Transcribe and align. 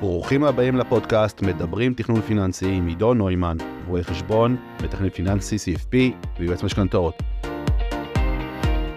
ברוכים 0.00 0.44
הבאים 0.44 0.76
לפודקאסט 0.76 1.42
מדברים 1.42 1.94
תכנון 1.94 2.20
פיננסי 2.20 2.72
עם 2.72 2.86
עידו 2.86 3.14
נוימן, 3.14 3.56
רואה 3.86 4.02
חשבון, 4.02 4.56
מתכנן 4.84 5.08
פיננסי 5.08 5.56
CFP 5.56 5.94
ויועץ 6.38 6.62
משכנתאות. 6.62 7.14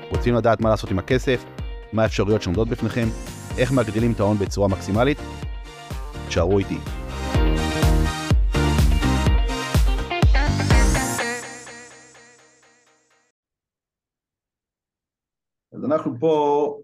רוצים 0.09 0.35
לדעת 0.35 0.61
מה 0.61 0.69
לעשות 0.69 0.91
עם 0.91 0.99
הכסף, 0.99 1.45
מה 1.93 2.03
האפשרויות 2.03 2.41
שעומדות 2.41 2.67
בפניכם, 2.67 3.07
איך 3.57 3.71
מגדילים 3.71 4.11
את 4.11 4.19
ההון 4.19 4.37
בצורה 4.37 4.67
מקסימלית? 4.67 5.17
תשארו 6.27 6.59
איתי. 6.59 6.77
אז 15.73 15.85
אנחנו 15.85 16.19
פה, 16.19 16.77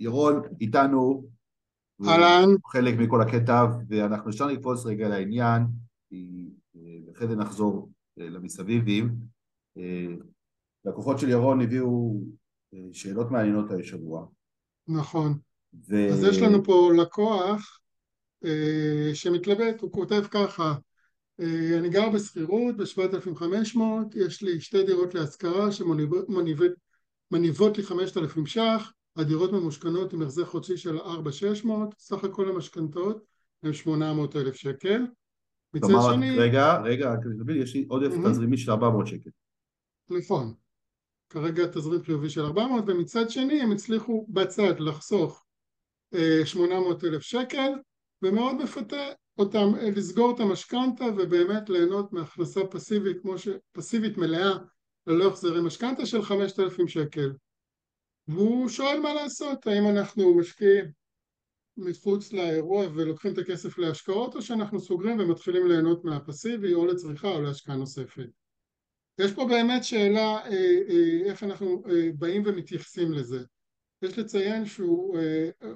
ירון 0.00 0.42
איתנו, 0.60 1.33
אהלן. 2.02 2.48
חלק 2.66 2.94
מכל 2.98 3.22
הקטע, 3.22 3.64
ואנחנו 3.88 4.30
אפשר 4.30 4.46
לקפוץ 4.46 4.86
רגע 4.86 5.08
לעניין, 5.08 5.62
ואחרי 7.06 7.28
זה 7.28 7.36
נחזור 7.36 7.90
אה, 8.20 8.28
למסביבים. 8.28 9.14
אה, 9.78 10.14
לקוחות 10.84 11.18
של 11.18 11.28
ירון 11.28 11.60
הביאו 11.60 12.20
אה, 12.74 12.78
שאלות 12.92 13.30
מעניינות 13.30 13.70
השבוע. 13.70 14.26
נכון. 14.88 15.38
ו... 15.88 16.08
אז 16.12 16.24
יש 16.24 16.38
לנו 16.38 16.64
פה 16.64 16.90
לקוח 16.96 17.80
שמתלבט, 19.14 19.80
הוא 19.80 19.92
כותב 19.92 20.24
ככה, 20.30 20.74
אני 21.78 21.88
גר 21.88 22.10
בשכירות 22.10 22.76
ב-7,500, 22.76 23.78
יש 24.14 24.42
לי 24.42 24.60
שתי 24.60 24.84
דירות 24.84 25.14
להשכרה 25.14 25.72
שמניבות 25.72 26.28
לי 27.76 27.82
5,000 27.82 28.46
ש"ח, 28.46 28.92
הדירות 29.16 29.52
ממושכנות 29.52 30.12
עם 30.12 30.22
החזר 30.22 30.44
חודשי 30.44 30.76
של 30.76 30.98
4,600, 30.98 31.94
סך 31.98 32.24
הכל 32.24 32.48
המשכנתאות 32.48 33.24
הם 33.62 33.72
800,000 33.72 34.54
שקל. 34.54 35.06
מצד 35.74 35.88
שני... 36.12 36.38
רגע, 36.38 36.80
רגע, 36.84 37.12
רק 37.12 37.18
יש 37.48 37.74
לי 37.74 37.86
עודף 37.88 38.12
mm-hmm. 38.14 38.28
תזרימי 38.28 38.56
של 38.56 38.70
400 38.70 39.06
שקל. 39.06 39.30
נכון. 40.10 40.54
כרגע 41.30 41.66
תזרים 41.66 42.02
חיובי 42.02 42.30
של 42.30 42.44
400, 42.44 42.84
ומצד 42.86 43.30
שני 43.30 43.60
הם 43.60 43.72
הצליחו 43.72 44.26
בצד 44.28 44.80
לחסוך 44.80 45.44
800,000 46.44 47.22
שקל, 47.22 47.70
ומאוד 48.22 48.56
מפתה 48.62 49.08
אותם 49.38 49.72
אה, 49.78 49.90
לסגור 49.90 50.34
את 50.34 50.40
המשכנתה 50.40 51.04
ובאמת 51.04 51.68
ליהנות 51.70 52.12
מהכנסה 52.12 52.60
פסיבית, 52.70 53.16
כמו 53.22 53.38
ש... 53.38 53.48
פסיבית 53.72 54.18
מלאה 54.18 54.52
ללא 55.06 55.28
החזרי 55.28 55.60
משכנתה 55.60 56.06
של 56.06 56.22
5,000 56.22 56.88
שקל. 56.88 57.32
והוא 58.28 58.68
שואל 58.68 59.00
מה 59.00 59.14
לעשות, 59.14 59.66
האם 59.66 59.88
אנחנו 59.88 60.34
משקיעים 60.34 60.84
מחוץ 61.76 62.32
לאירוע 62.32 62.86
ולוקחים 62.94 63.32
את 63.32 63.38
הכסף 63.38 63.78
להשקעות 63.78 64.34
או 64.34 64.42
שאנחנו 64.42 64.80
סוגרים 64.80 65.18
ומתחילים 65.18 65.66
ליהנות 65.66 66.04
מהפסיבי 66.04 66.74
או 66.74 66.86
לצריכה 66.86 67.28
או 67.28 67.42
להשקעה 67.42 67.76
נוספת. 67.76 68.28
יש 69.18 69.32
פה 69.32 69.44
באמת 69.44 69.84
שאלה 69.84 70.38
אה, 70.44 70.80
אה, 70.88 71.30
איך 71.30 71.42
אנחנו 71.42 71.82
אה, 71.90 72.08
באים 72.18 72.42
ומתייחסים 72.46 73.12
לזה. 73.12 73.44
יש 74.02 74.18
לציין 74.18 74.66
שהוא 74.66 75.18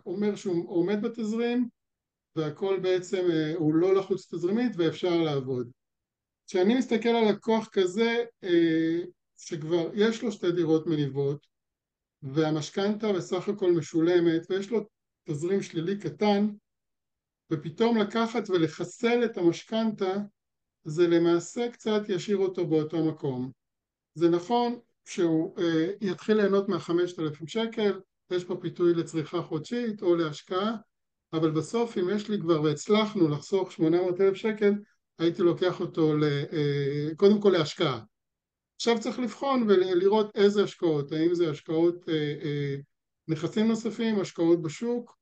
אומר 0.07 0.37
שהוא 0.37 0.71
עומד 0.71 1.03
בתזרים 1.03 1.69
והכל 2.37 2.79
בעצם 2.83 3.27
הוא 3.55 3.75
לא 3.75 3.95
לחוץ 3.95 4.35
תזרימית 4.35 4.73
ואפשר 4.77 5.23
לעבוד. 5.23 5.71
כשאני 6.47 6.75
מסתכל 6.75 7.09
על 7.09 7.33
לקוח 7.33 7.69
כזה 7.73 8.25
שכבר 9.37 9.91
יש 9.95 10.23
לו 10.23 10.33
שתי 10.33 10.53
דירות 10.53 10.87
מניבות 10.87 11.47
והמשכנתה 12.23 13.13
בסך 13.13 13.49
הכל 13.49 13.73
משולמת 13.73 14.51
ויש 14.51 14.71
לו 14.71 14.87
תזרים 15.29 15.63
שלילי 15.63 15.99
קטן 15.99 16.49
ופתאום 17.53 17.99
לקחת 17.99 18.51
ולחסל 18.51 19.25
את 19.25 19.37
המשכנתה 19.37 20.17
זה 20.85 21.09
למעשה 21.09 21.69
קצת 21.73 22.03
ישאיר 22.09 22.37
אותו 22.37 22.67
באותו 22.67 23.05
מקום. 23.05 23.51
זה 24.15 24.29
נכון 24.29 24.79
שהוא 25.05 25.59
אה, 25.59 25.87
יתחיל 26.01 26.37
ליהנות 26.37 26.69
מהחמשת 26.69 27.19
אלפים 27.19 27.47
שקל, 27.47 28.01
יש 28.31 28.45
פה 28.45 28.57
פיתוי 28.61 28.95
לצריכה 28.95 29.43
חודשית 29.43 30.03
או 30.03 30.17
להשקעה, 30.17 30.77
אבל 31.33 31.51
בסוף 31.51 31.99
אם 31.99 32.11
יש 32.11 32.29
לי 32.29 32.41
כבר 32.41 32.63
והצלחנו 32.63 33.29
לחסוך 33.29 33.73
שמונה 33.73 34.03
מאות 34.03 34.21
אלף 34.21 34.35
שקל, 34.35 34.73
הייתי 35.19 35.43
לוקח 35.43 35.81
אותו 35.81 36.17
ל, 36.17 36.25
אה, 36.25 37.15
קודם 37.17 37.41
כל 37.41 37.51
להשקעה. 37.51 38.01
עכשיו 38.79 38.99
צריך 39.01 39.19
לבחון 39.19 39.63
ולראות 39.63 40.37
איזה 40.37 40.63
השקעות, 40.65 41.13
האם 41.13 41.35
זה 41.35 41.51
השקעות 41.51 42.09
אה, 42.09 42.35
אה, 42.45 42.77
נכסים 43.29 43.69
נוספים, 43.69 44.21
השקעות 44.21 44.63
בשוק, 44.63 45.19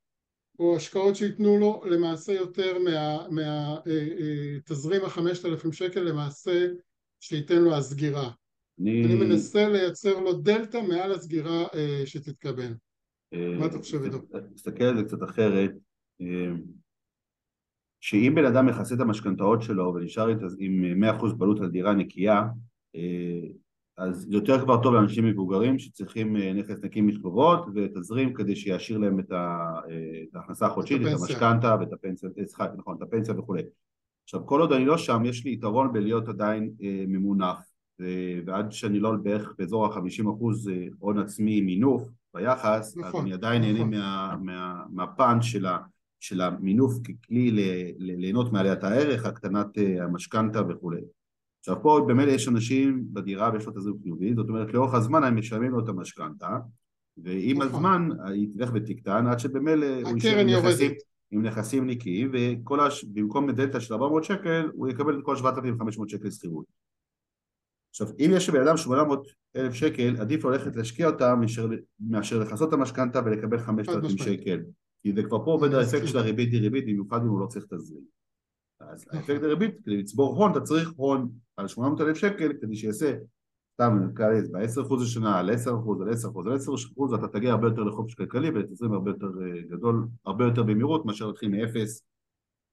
או 0.58 0.76
השקעות 0.76 1.16
שייתנו 1.16 1.58
לו 1.58 1.82
למעשה 1.86 2.32
יותר 2.32 2.78
מהתזרים 3.30 5.00
מה, 5.00 5.06
אה, 5.06 5.10
החמשת 5.10 5.44
אלפים 5.44 5.72
שקל 5.72 6.00
למעשה 6.00 6.66
שייתן 7.20 7.62
לו 7.62 7.74
הסגירה. 7.74 8.30
אני... 8.80 9.04
אני 9.04 9.14
מנסה 9.14 9.68
לייצר 9.68 10.20
לו 10.20 10.32
דלתא 10.32 10.80
מעל 10.88 11.12
הסגירה 11.12 11.66
שתתקבל. 12.04 12.74
מה 13.32 13.66
אתה 13.66 13.78
חושב 13.78 14.02
איתו? 14.02 14.18
תסתכל 14.54 14.84
על 14.84 14.96
זה 14.96 15.04
קצת 15.04 15.22
אחרת. 15.22 15.70
שאם 18.00 18.32
בן 18.36 18.44
אדם 18.44 18.66
מכסה 18.66 18.94
את 18.94 19.00
המשכנתאות 19.00 19.62
שלו 19.62 19.94
ונשאר 19.94 20.28
עם 20.58 21.04
100% 21.04 21.34
בעלות 21.38 21.60
על 21.60 21.70
דירה 21.70 21.94
נקייה, 21.94 22.42
אז 23.98 24.26
יותר 24.28 24.60
כבר 24.60 24.82
טוב 24.82 24.94
לאנשים 24.94 25.26
מבוגרים 25.26 25.78
שצריכים 25.78 26.36
אה, 26.36 26.52
נכס 26.52 26.84
נקי 26.84 27.00
מחובות 27.00 27.66
ותזרים 27.74 28.34
כדי 28.34 28.56
שישאיר 28.56 28.98
להם 28.98 29.20
את, 29.20 29.32
אה, 29.32 29.80
ההכנסה 30.34 30.66
החודשית, 30.66 31.02
את 31.02 31.12
המשכנתה 31.20 31.76
ואת 31.80 31.92
הפנסיה, 31.92 32.28
סליחה, 32.46 32.66
נכון, 32.76 32.96
את 32.96 33.02
הפנסיה 33.02 33.38
וכולי. 33.38 33.62
עכשיו 34.24 34.46
כל 34.46 34.60
עוד 34.60 34.72
אני 34.72 34.84
לא 34.84 34.98
שם 34.98 35.22
יש 35.24 35.44
לי 35.44 35.52
יתרון 35.52 35.92
בלהיות 35.92 36.28
עדיין 36.28 36.70
ממונף 37.08 37.58
ועד 38.46 38.72
שאני 38.72 39.00
לא 39.00 39.12
בערך 39.22 39.54
באזור 39.58 39.86
ה-50% 39.86 40.28
הון 40.98 41.18
עצמי 41.18 41.60
מינוף 41.60 42.08
ביחס, 42.34 42.96
נכון, 42.96 43.20
אז 43.20 43.22
אני 43.26 43.32
עדיין 43.32 43.62
נכון. 43.62 43.90
נהנה 43.90 43.98
מה, 43.98 44.36
מה, 44.42 44.82
מהפן 44.92 45.42
של, 45.42 45.66
של 46.20 46.40
המינוף 46.40 46.94
ככלי 47.04 47.50
ליהנות 47.98 48.52
מעליית 48.52 48.84
הערך, 48.84 49.26
הקטנת 49.26 49.78
המשכנתה 50.00 50.62
וכולי. 50.68 51.00
עכשיו 51.68 51.82
פה 51.82 52.00
במילא 52.08 52.30
יש 52.30 52.48
אנשים 52.48 53.04
בדירה 53.12 53.50
ויש 53.52 53.66
לו 53.66 53.72
תזרים 53.72 53.96
חיובי, 54.02 54.34
זאת 54.34 54.48
אומרת 54.48 54.74
לאורך 54.74 54.94
הזמן 54.94 55.24
הם 55.24 55.36
משלמים 55.36 55.70
לו 55.70 55.84
את 55.84 55.88
המשכנתה 55.88 56.58
ועם 57.16 57.56
נכון. 57.56 57.68
הזמן 57.68 58.08
היא 58.24 58.48
תלך 58.52 58.70
ותקטן 58.74 59.26
עד 59.26 59.38
שבמילא 59.38 59.86
הוא 59.86 60.14
יישאר 60.14 60.38
עם 60.38 60.48
נכסים, 60.48 60.92
עם 61.30 61.42
נכסים 61.42 61.86
נקיים 61.86 62.32
ובמקום 62.32 63.50
דלתא 63.50 63.80
של 63.80 63.94
400 63.94 64.24
שקל 64.24 64.70
הוא 64.72 64.88
יקבל 64.88 65.18
את 65.18 65.24
כל 65.24 65.36
7,500 65.36 66.08
שקל 66.08 66.30
שכירות. 66.30 66.64
עכשיו 67.90 68.06
אם 68.18 68.30
יש 68.36 68.48
לבן 68.48 68.66
אדם 68.66 68.76
800 68.76 69.26
אלף 69.56 69.74
שקל 69.74 70.16
עדיף 70.20 70.44
לו 70.44 70.50
ללכת 70.50 70.76
להשקיע 70.76 71.08
אותם 71.08 71.38
מאשר, 71.40 71.68
מאשר 72.00 72.38
לכסות 72.38 72.68
את 72.68 72.74
המשכנתה 72.74 73.20
ולקבל 73.24 73.58
5,000 73.58 74.18
שקל. 74.18 74.60
כי 75.02 75.12
זה 75.12 75.22
כבר 75.22 75.44
פה 75.44 75.50
עובד 75.50 75.74
האפקט 75.74 76.06
של 76.06 76.18
הריבית 76.18 76.50
דריבית 76.50 76.84
במיוחד 76.84 77.22
אם 77.22 77.28
הוא 77.28 77.40
לא 77.40 77.46
צריך 77.46 77.66
תזרים 77.66 78.16
אז. 78.80 79.04
האפקט 79.10 79.42
הריבית, 79.42 79.74
כדי 79.84 79.96
לצבור 79.96 80.36
הון, 80.36 80.52
אתה 80.52 80.60
צריך 80.60 80.92
הון 80.96 81.30
על 81.56 81.68
800 81.68 82.00
אלף 82.00 82.16
שקל 82.16 82.52
כדי 82.60 82.76
שיעשה, 82.76 83.14
סתם 83.74 83.98
נקרא 84.10 84.28
לזה, 84.28 84.52
ב-10% 84.52 85.02
לשנה, 85.02 85.38
על 85.38 85.50
10%, 85.50 85.52
על 86.02 86.12
10%, 86.12 86.46
על 86.46 86.56
10% 87.12 87.14
אתה 87.18 87.28
תגיע 87.28 87.50
הרבה 87.50 87.66
יותר 87.68 87.82
לחופש 87.82 88.14
כלכלי 88.14 88.48
ולתזרים 88.48 88.92
הרבה 88.92 89.10
יותר 89.10 89.26
אה, 89.26 89.62
גדול, 89.68 90.08
הרבה 90.26 90.44
יותר 90.44 90.62
במהירות 90.62 91.06
מאשר 91.06 91.26
להתחיל 91.26 91.48
מ-0. 91.48 91.78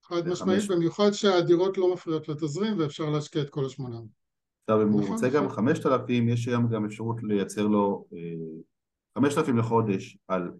חד 0.06 0.28
משמעית, 0.28 0.68
במיוחד 0.70 1.12
שהדירות 1.12 1.78
לא 1.78 1.94
מפריעות 1.94 2.30
לתזרים 2.30 2.80
ואפשר 2.80 3.10
להשקיע 3.10 3.42
את 3.42 3.50
כל 3.50 3.66
השמונה. 3.66 3.98
עכשיו 4.64 4.84
אם 4.84 4.90
הוא 4.90 5.02
נכון, 5.02 5.14
רוצה 5.14 5.30
גם 5.30 5.50
5,000, 5.50 6.24
נכון. 6.24 6.34
יש 6.34 6.48
היום 6.48 6.68
גם 6.68 6.86
אפשרות 6.86 7.24
לייצר 7.24 7.68
לו 7.68 8.06
5,000 9.18 9.56
אה, 9.56 9.60
לחודש 9.60 10.18
על 10.28 10.52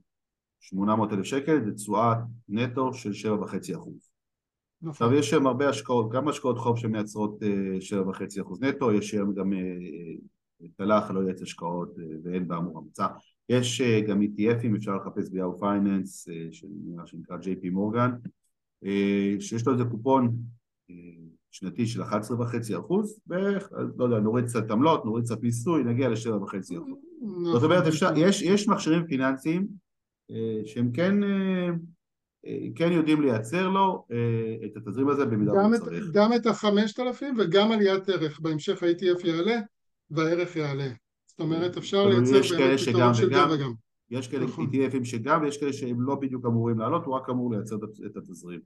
800 0.62 1.14
אלף 1.14 1.26
שקל, 1.26 1.66
זה 1.66 1.72
תשואה 1.72 2.14
נטו 2.50 2.94
של 2.94 3.12
7.5 3.12 3.78
אחוז. 3.78 4.13
עכשיו 4.90 5.14
יש 5.14 5.30
שם 5.30 5.48
הרבה 5.48 5.70
השקעות, 5.70 6.12
גם 6.12 6.28
השקעות 6.28 6.58
חוב 6.58 6.78
שמייצרות 6.78 7.40
7.5% 7.42 8.64
אה, 8.64 8.70
נטו, 8.70 8.92
יש 8.92 9.10
שם 9.10 9.34
גם 9.34 9.54
תל"ח, 10.76 11.10
אה, 11.10 11.14
לא 11.14 11.20
יועץ 11.20 11.42
השקעות 11.42 12.00
אה, 12.00 12.04
ואין 12.24 12.48
באמור 12.48 12.78
המצא, 12.78 13.08
יש 13.50 13.82
גם 13.82 14.22
ETFים, 14.22 14.76
אפשר 14.76 14.96
לחפש 14.96 15.30
ב-Yahoo 15.30 15.62
Finance, 15.62 16.32
שנקרא 17.06 17.38
JP 17.38 17.70
מורגן, 17.72 18.12
שיש 19.40 19.68
לו 19.68 19.74
איזה 19.74 19.84
קופון 19.84 20.36
שנתי 21.52 21.88
של 21.88 22.02
11.5% 22.04 22.94
בערך, 23.26 23.70
אז 23.72 23.88
לא 23.98 24.06
יודע, 24.06 24.20
נוריד 24.20 24.46
קצת 24.46 24.72
עמלות, 24.72 25.06
נוריד 25.06 25.26
קצת 25.26 25.42
מיסוי, 25.42 25.84
נגיע 25.84 26.10
ל-7.5%. 26.10 26.74
נכון. 26.74 27.46
זאת 27.46 27.64
אומרת, 27.64 27.84
יש 28.18 28.68
מכשירים 28.68 29.08
פיננסיים 29.08 29.68
שהם 30.66 30.92
כן 30.92 31.16
כן 32.76 32.92
יודעים 32.92 33.22
לייצר 33.22 33.70
לו 33.70 34.06
אה, 34.12 34.66
את 34.66 34.78
התזרים 34.78 35.10
הזה 35.10 35.26
במידה 35.26 35.52
הוא 35.52 35.78
צריך. 35.78 36.06
גם 36.14 36.34
את 36.34 36.46
החמשת 36.46 37.00
אלפים 37.00 37.36
וגם 37.40 37.72
עליית 37.72 38.10
ערך, 38.10 38.40
בהמשך 38.40 38.84
ה-ETF 38.84 39.28
יעלה 39.28 39.60
והערך 40.12 40.56
יעלה. 40.56 40.90
זאת 41.26 41.40
אומרת 41.40 41.78
אפשר 41.78 42.08
לייצר 42.08 42.32
באמת 42.32 42.80
פתרון 42.80 43.14
של 43.14 43.30
גם 43.30 43.50
וגם. 43.52 43.74
יש 44.10 44.28
כאלה 44.28 44.46
נכון. 44.46 44.66
ETFים 44.66 45.06
שגם 45.06 45.42
ויש 45.42 45.58
כאלה 45.58 45.74
שהם 45.74 46.02
לא 46.02 46.16
בדיוק 46.16 46.46
אמורים 46.46 46.80
לעלות, 46.80 47.06
הוא 47.06 47.16
רק 47.16 47.30
אמור 47.30 47.54
לייצר 47.56 47.76
את 48.06 48.18
התזרים. 48.18 48.60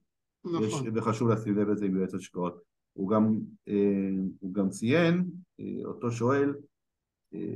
נכון. 0.46 0.64
יש, 0.64 0.76
וחשוב 0.96 1.30
לשים 1.30 1.58
לב 1.58 1.70
לזה 1.70 1.86
עם 1.86 1.98
יועץ 1.98 2.14
השקעות. 2.14 2.62
הוא 2.94 3.10
גם, 3.10 3.40
אה, 3.68 4.10
הוא 4.40 4.54
גם 4.54 4.70
ציין, 4.70 5.26
אה, 5.60 5.86
אותו 5.86 6.12
שואל, 6.12 6.56
אה, 7.34 7.56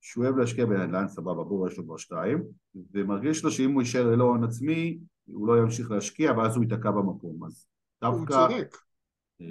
שהוא 0.00 0.24
אוהב 0.24 0.36
להשקיע 0.36 0.66
בנדל"ן, 0.66 1.08
סבבה, 1.08 1.44
בור 1.44 1.68
יש 1.68 1.78
לו 1.78 1.84
כבר 1.84 1.96
שתיים, 1.96 2.42
ומרגיש 2.92 3.44
לו 3.44 3.50
שאם 3.50 3.70
הוא 3.70 3.82
יישאר 3.82 4.06
ללא 4.06 4.24
הון 4.24 4.44
עצמי, 4.44 4.98
הוא 5.26 5.48
לא 5.48 5.58
ימשיך 5.58 5.90
להשקיע 5.90 6.32
ואז 6.32 6.56
הוא 6.56 6.64
ייתקע 6.64 6.90
במקום. 6.90 7.44
אז 7.44 7.66
דווקא... 8.02 8.34
הוא 8.34 8.48
צודק. 8.48 8.76
אה, 9.40 9.46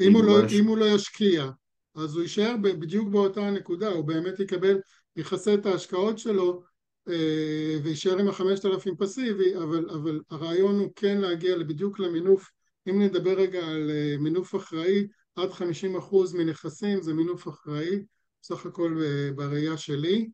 אם 0.00 0.12
הוא, 0.12 0.24
לא, 0.24 0.44
יש- 0.44 0.52
אם 0.52 0.66
הוא 0.66 0.78
לא 0.78 0.84
ישקיע, 0.84 1.50
אז 1.94 2.14
הוא 2.14 2.22
יישאר 2.22 2.54
בדיוק 2.62 3.08
באותה 3.08 3.40
הנקודה, 3.40 3.88
הוא 3.88 4.04
באמת 4.04 4.40
יקבל, 4.40 4.78
יכסה 5.16 5.54
את 5.54 5.66
ההשקעות 5.66 6.18
שלו 6.18 6.62
אה, 7.08 7.78
ויישאר 7.82 8.18
עם 8.18 8.28
החמשת 8.28 8.64
אלפים 8.64 8.96
פסיבי, 8.96 9.56
אבל, 9.56 9.90
אבל 9.90 10.20
הרעיון 10.30 10.78
הוא 10.78 10.92
כן 10.96 11.18
להגיע 11.18 11.58
בדיוק 11.58 11.98
למינוף, 11.98 12.50
אם 12.90 13.02
נדבר 13.02 13.30
רגע 13.38 13.66
על 13.66 13.90
אה, 13.90 14.16
מינוף 14.18 14.56
אחראי, 14.56 15.06
עד 15.36 15.50
חמישים 15.50 15.96
אחוז 15.96 16.34
מנכסים 16.34 17.02
זה 17.02 17.14
מינוף 17.14 17.48
אחראי, 17.48 18.04
בסך 18.42 18.66
הכל 18.66 18.98
אה, 19.04 19.30
בראייה 19.34 19.76
שלי, 19.76 20.28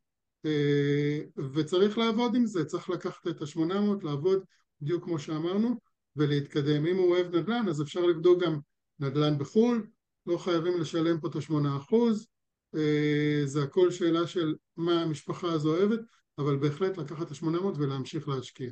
וצריך 1.55 1.99
לעבוד 1.99 2.35
עם 2.35 2.47
זה, 2.47 2.65
צריך 2.65 2.91
לקחת 2.91 3.29
את 3.29 3.43
השמונה 3.43 3.81
מאות, 3.81 4.05
לעבוד 4.05 4.45
בדיוק 4.81 5.05
כמו 5.05 5.19
שאמרנו, 5.19 5.81
ולהתקדם. 6.17 6.87
אם 6.87 6.97
הוא 6.97 7.11
אוהב 7.11 7.37
נדל"ן, 7.37 7.69
אז 7.69 7.83
אפשר 7.83 8.01
לבדוק 8.01 8.43
גם 8.43 8.59
נדל"ן 8.99 9.39
בחו"ל, 9.39 9.87
לא 10.27 10.39
חייבים 10.39 10.81
לשלם 10.81 11.21
פה 11.21 11.29
את 11.29 11.37
השמונה 11.37 11.77
אחוז, 11.77 12.27
אה, 12.75 13.43
זה 13.45 13.63
הכל 13.63 13.91
שאלה 13.91 14.27
של 14.27 14.55
מה 14.77 15.03
המשפחה 15.03 15.53
הזו 15.53 15.77
אוהבת, 15.77 16.01
אבל 16.39 16.57
בהחלט 16.57 16.99
לקחת 16.99 17.27
את 17.27 17.31
השמונה 17.31 17.61
מאות 17.61 17.79
ולהמשיך 17.79 18.29
להשקיע. 18.29 18.71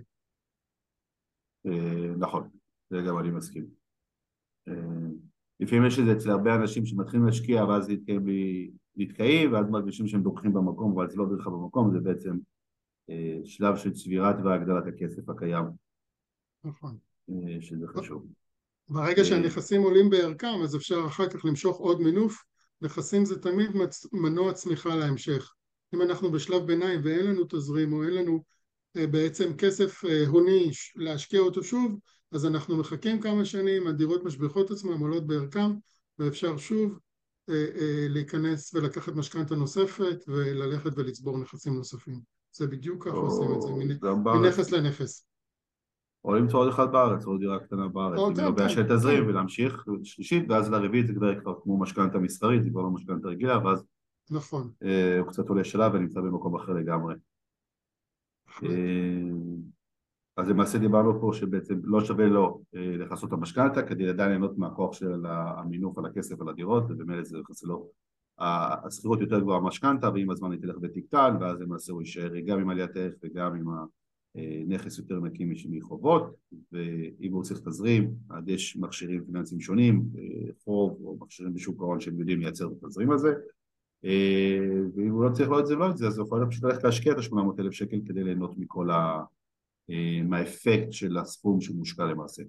אה, 1.67 2.15
נכון, 2.19 2.49
זה 2.91 2.97
גם 3.09 3.19
אני 3.19 3.31
מסכים. 3.31 3.67
אה, 4.69 4.75
לפעמים 5.61 5.87
יש 5.87 5.99
את 5.99 6.05
זה 6.05 6.13
אצל 6.13 6.31
הרבה 6.31 6.55
אנשים 6.55 6.87
שמתחילים 6.87 7.27
להשקיע 7.27 7.65
ואז 7.65 7.91
נתקעים, 7.91 8.25
ב- 8.25 8.82
נתקעים 8.97 9.53
ואז 9.53 9.67
מרגישים 9.71 10.09
שהם 10.09 10.23
דורכים 10.23 10.53
במקום 10.53 10.93
אבל 10.93 11.11
זה 11.11 11.17
לא 11.17 11.27
דריכה 11.29 11.51
במקום, 11.51 11.93
זה 11.93 12.01
בעצם 12.01 12.39
אה, 13.11 13.41
שלב 13.45 13.77
של 13.77 13.93
צבירת 13.93 14.37
והגדלת 14.45 14.85
הכסף 14.87 15.29
הקיים, 15.29 15.65
נכון. 16.65 16.97
אה, 17.31 17.61
שזה 17.61 17.87
חשוב. 17.89 18.27
ברגע 18.89 19.19
אה. 19.19 19.25
שהנכסים 19.25 19.83
עולים 19.83 20.11
בערכם, 20.11 20.63
אז 20.65 20.77
אפשר 20.77 21.07
אחר 21.07 21.29
כך 21.29 21.45
למשוך 21.45 21.79
עוד 21.79 22.01
מינוף. 22.01 22.45
נכסים 22.83 23.25
זה 23.25 23.43
תמיד 23.43 23.77
מצ... 23.77 24.07
מנוע 24.13 24.53
צמיחה 24.53 24.97
להמשך. 24.97 25.53
אם 25.95 26.03
אנחנו 26.03 26.33
בשלב 26.33 26.67
ביניים 26.67 27.01
ואין 27.05 27.27
לנו 27.27 27.45
תזרים 27.45 27.93
או 27.93 28.03
אין 28.03 28.15
לנו 28.15 28.45
אה, 28.97 29.07
בעצם 29.07 29.57
כסף 29.59 30.05
אה, 30.05 30.27
הוני 30.27 30.71
להשקיע 30.97 31.41
אותו 31.41 31.63
שוב, 31.63 31.99
אז 32.33 32.47
אנחנו 32.47 32.77
מחכים 32.77 33.21
כמה 33.21 33.45
שנים, 33.45 33.87
הדירות 33.87 34.25
משביחות 34.25 34.71
עצמן, 34.71 35.01
עולות 35.01 35.27
בערכם, 35.27 35.71
ואפשר 36.19 36.57
שוב 36.57 36.99
להיכנס 38.09 38.75
ולקחת 38.75 39.13
משכנתה 39.13 39.55
נוספת 39.55 40.25
וללכת 40.29 40.91
ולצבור 40.97 41.39
נכסים 41.39 41.75
נוספים. 41.75 42.21
זה 42.53 42.67
בדיוק 42.67 43.05
ככה 43.05 43.17
עושים 43.17 43.53
את 43.55 43.63
זה, 43.63 44.11
מנכס 44.15 44.71
לנכס. 44.71 45.27
או 46.25 46.35
למצוא 46.35 46.61
עוד 46.61 46.69
אחד 46.69 46.93
בארץ, 46.93 47.27
או 47.27 47.39
דירה 47.39 47.59
קטנה 47.59 47.89
בארץ, 47.89 48.39
עם 48.39 48.45
הרבה 48.45 48.69
של 48.69 48.83
תזרים. 48.83 49.27
ולהמשיך 49.27 49.85
שלישית 50.03 50.45
ואז 50.49 50.71
לרביעית 50.71 51.07
זה 51.07 51.13
כבר 51.15 51.41
כבר 51.41 51.55
כמו 51.63 51.79
משכנתה 51.79 52.19
מסחרית, 52.19 52.65
זה 52.65 52.71
כבר 52.71 52.83
לא 52.83 52.91
משכנתה 52.91 53.29
רגילה 53.29 53.67
ואז 53.67 53.85
נכון. 54.31 54.73
אה, 54.83 55.19
הוא 55.19 55.29
קצת 55.29 55.49
עולה 55.49 55.65
שלב 55.65 55.95
ונמצא 55.95 56.21
במקום 56.21 56.57
אחר 56.57 56.73
לגמרי. 56.73 57.15
אה, 60.39 60.43
אז 60.43 60.49
למעשה 60.49 60.79
דיברנו 60.79 61.21
פה 61.21 61.31
שבעצם 61.35 61.81
לא 61.85 62.05
שווה 62.05 62.27
לו 62.27 62.63
אה, 62.75 62.97
לכסות 62.97 63.29
את 63.29 63.33
המשכנתה 63.33 63.83
כדי 63.83 64.09
עדיין 64.09 64.29
ליהנות 64.29 64.59
מהכוח 64.59 64.93
של 64.93 65.27
המינוף 65.27 65.99
על 65.99 66.07
הכסף 66.07 66.41
על 66.41 66.49
הדירות 66.49 66.85
ובמילא 66.89 67.25
זה 67.25 67.39
יחסי 67.39 67.67
לו 67.67 67.91
השכירות 68.39 69.21
יותר 69.21 69.41
גבוהה 69.41 69.61
מהמשכנתה 69.61 70.11
ועם 70.11 70.31
הזמן 70.31 70.53
היא 70.53 70.61
תלך 70.61 70.77
ותקטן 70.83 71.37
ואז 71.41 71.61
למעשה 71.61 71.93
הוא 71.93 72.03
יישאר 72.03 72.41
גם 72.41 72.61
עם 72.61 72.71
עליית 72.71 72.97
ערך 72.97 73.15
וגם 73.23 73.55
עם 73.55 73.67
הנכס 74.35 74.99
יותר 74.99 75.21
נקי 75.21 75.55
מחובות 75.71 76.35
ואם 76.73 77.33
הוא 77.33 77.43
צריך 77.43 77.61
תזרים 77.61 78.15
אז 78.31 78.49
יש 78.49 78.77
מכשירים 78.77 79.25
פיננסיים 79.25 79.61
שונים 79.61 80.05
אה, 80.19 80.53
חוב 80.65 80.99
או 81.05 81.17
מכשירים 81.21 81.55
בשוק 81.55 81.81
ההון 81.81 82.01
שהם 82.01 82.19
יודעים 82.19 82.41
לייצר 82.41 82.67
את 82.67 82.85
התזרים 82.85 83.11
הזה. 83.11 83.35
אה, 84.05 84.59
ואם 84.97 85.11
הוא 85.11 85.25
לא 85.25 85.31
צריך 85.31 85.51
לא 85.51 85.61
את 85.61 85.67
זה 85.67 85.77
ולא 85.77 85.91
את 85.91 85.97
זה 85.97 86.07
אז 86.07 86.19
הוא 86.19 86.27
יכול 86.27 86.47
פשוט 86.51 86.65
ללכת 86.65 86.85
להשקיע 86.85 87.13
את 87.13 87.19
ה-800 87.19 87.61
אלף 87.61 87.73
שקל 87.73 88.01
כדי 88.07 88.25
ליהנות 88.25 88.59
מכל 88.59 88.91
ה... 88.91 89.23
אה, 89.91 90.23
מהאפקט 90.23 90.93
של 90.93 91.19
הסכום 91.19 91.61
שמושקע 91.61 92.05
למעשה. 92.05 92.43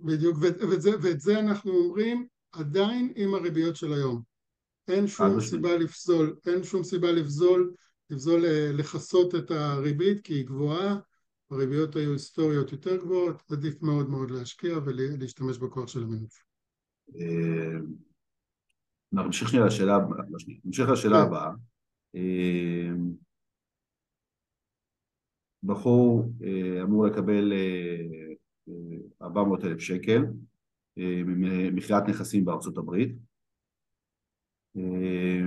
בדיוק, 0.00 0.38
ואת 0.40 0.82
זה, 0.82 0.90
ואת 1.02 1.20
זה 1.20 1.40
אנחנו 1.40 1.72
אומרים 1.72 2.26
עדיין 2.52 3.12
עם 3.16 3.34
הריביות 3.34 3.76
של 3.76 3.92
היום. 3.92 4.22
אין 4.88 5.06
שום. 5.06 5.40
סיבה 5.40 5.76
לפסול, 5.76 6.36
אין 6.46 6.64
שום 6.64 6.84
סיבה 6.84 7.12
לפזול, 7.12 7.74
לפזול 8.10 8.44
אה, 8.44 8.70
לכסות 8.72 9.34
את 9.34 9.50
הריבית 9.50 10.20
כי 10.20 10.34
היא 10.34 10.46
גבוהה, 10.46 10.96
הריביות 11.50 11.96
היו 11.96 12.12
היסטוריות 12.12 12.72
יותר 12.72 12.96
גבוהות, 12.96 13.42
עדיף 13.52 13.82
מאוד 13.82 14.10
מאוד 14.10 14.30
להשקיע 14.30 14.78
ולהשתמש 14.84 15.58
בכוח 15.58 15.88
של 15.88 16.02
המינוף. 16.02 16.44
אה, 17.20 17.78
נמשיך 19.12 19.48
שנייה 19.48 19.66
לשאלה 19.66 19.96
הבאה, 19.96 20.18
לא 20.30 20.38
שנייה, 20.38 20.60
נמשיך 20.64 20.88
לשאלה 20.88 21.20
כן. 21.20 21.26
הבאה. 21.26 21.50
אה, 22.14 22.90
בחור 25.62 26.32
אה, 26.44 26.82
אמור 26.82 27.06
לקבל 27.06 27.52
אה, 27.52 27.96
אה, 28.68 28.74
400 29.22 29.64
אלף 29.64 29.80
שקל 29.80 30.24
אה, 30.98 31.22
ממכירת 31.26 32.08
נכסים 32.08 32.44
בארצות 32.44 32.78
הברית. 32.78 33.16
אה, 34.76 35.46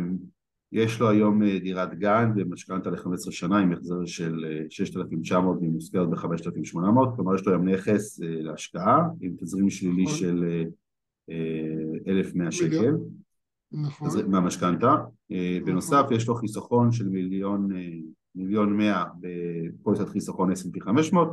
יש 0.72 1.00
לו 1.00 1.10
היום 1.10 1.44
אה, 1.44 1.60
דירת 1.60 2.00
גן 2.00 2.32
ומשכנתה 2.36 2.90
ל-15 2.90 3.32
שנה 3.32 3.60
עם 3.60 3.72
החזר 3.72 4.06
של 4.06 4.46
אה, 4.48 4.66
6,900 4.70 5.58
והיא 5.60 5.72
מושכרת 5.72 6.10
ב-5,800, 6.10 7.16
כלומר 7.16 7.36
יש 7.36 7.46
לו 7.46 7.52
היום 7.54 7.70
נכס 7.70 8.22
אה, 8.22 8.42
להשקעה 8.42 9.08
עם 9.22 9.36
תזרים 9.38 9.70
שלילי 9.70 10.04
נכון. 10.04 10.16
של 10.16 10.44
אה, 10.44 10.64
אה, 11.30 12.20
1,100 12.20 12.52
שקל. 12.52 12.96
נכון, 13.76 14.10
מהמשכנתה. 14.28 14.96
אה, 15.32 15.58
נכון. 15.62 15.66
בנוסף 15.66 16.06
יש 16.12 16.28
לו 16.28 16.36
חיסכון 16.36 16.92
של 16.92 17.10
מיליון, 17.10 17.76
אה, 17.76 17.90
מיליון 18.36 18.78
מאה 18.78 19.04
בפוליסת 19.20 20.10
חיסכון 20.10 20.52
S&P 20.52 20.80
500, 20.84 21.30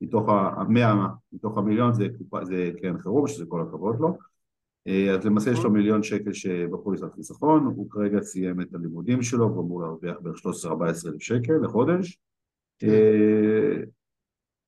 מתוך 0.00 0.28
המאה, 0.56 1.06
מתוך 1.32 1.58
המיליון 1.58 1.94
זה, 1.94 2.08
זה 2.42 2.70
קרן 2.80 2.98
חירום, 2.98 3.26
שזה 3.26 3.46
כל 3.46 3.62
הכבוד 3.62 4.00
לו. 4.00 4.18
אה, 4.86 5.14
אז 5.14 5.24
למעשה 5.24 5.50
יש 5.50 5.56
לו 5.56 5.64
נכון. 5.64 5.72
מיליון 5.72 6.02
שקל 6.02 6.32
שבפוליסת 6.32 7.12
חיסכון, 7.14 7.64
הוא 7.64 7.90
כרגע 7.90 8.20
סיים 8.20 8.60
את 8.60 8.74
הלימודים 8.74 9.22
שלו 9.22 9.50
והוא 9.50 9.64
אמור 9.64 9.82
להרוויח 9.82 10.16
בערך 10.20 10.36
13-14 10.36 11.08
אלף 11.08 11.22
שקל 11.22 11.52
לחודש. 11.62 12.18
כן. 12.78 12.88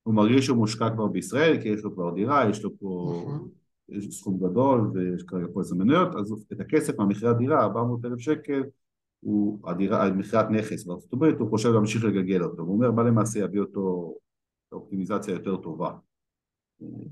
הוא 0.03 0.15
מרגיש 0.15 0.47
שהוא 0.47 0.57
מושקע 0.59 0.91
כבר 0.91 1.07
בישראל 1.07 1.63
כי 1.63 1.69
יש 1.69 1.85
לו 1.85 1.95
כבר 1.95 2.15
דירה, 2.15 2.51
יש 2.51 2.65
לו 2.65 2.79
פה 2.79 3.23
נכון. 3.27 3.49
סכום 4.11 4.39
גדול 4.39 4.91
ויש 4.95 5.23
כרגע 5.23 5.47
פה 5.55 5.61
איזה 5.61 5.75
מניות, 5.75 6.15
אז 6.15 6.33
את 6.53 6.61
הכסף 6.61 6.99
מהמכירת 6.99 7.37
דירה, 7.39 7.63
400 7.65 8.05
אלף 8.05 8.19
שקל, 8.19 8.63
הוא, 9.21 9.69
הדירה, 9.71 10.11
מכירת 10.11 10.47
נכס 10.51 10.85
בארצות 10.85 11.13
הברית, 11.13 11.39
הוא 11.39 11.51
חושב 11.51 11.69
להמשיך 11.69 12.05
לגלגל 12.05 12.43
אותו, 12.43 12.63
הוא 12.63 12.75
אומר 12.75 12.91
מה 12.91 13.03
למעשה 13.03 13.39
יביא 13.39 13.61
אותו 13.61 14.15
לאופטימיזציה 14.73 15.35
יותר 15.35 15.57
טובה. 15.57 15.93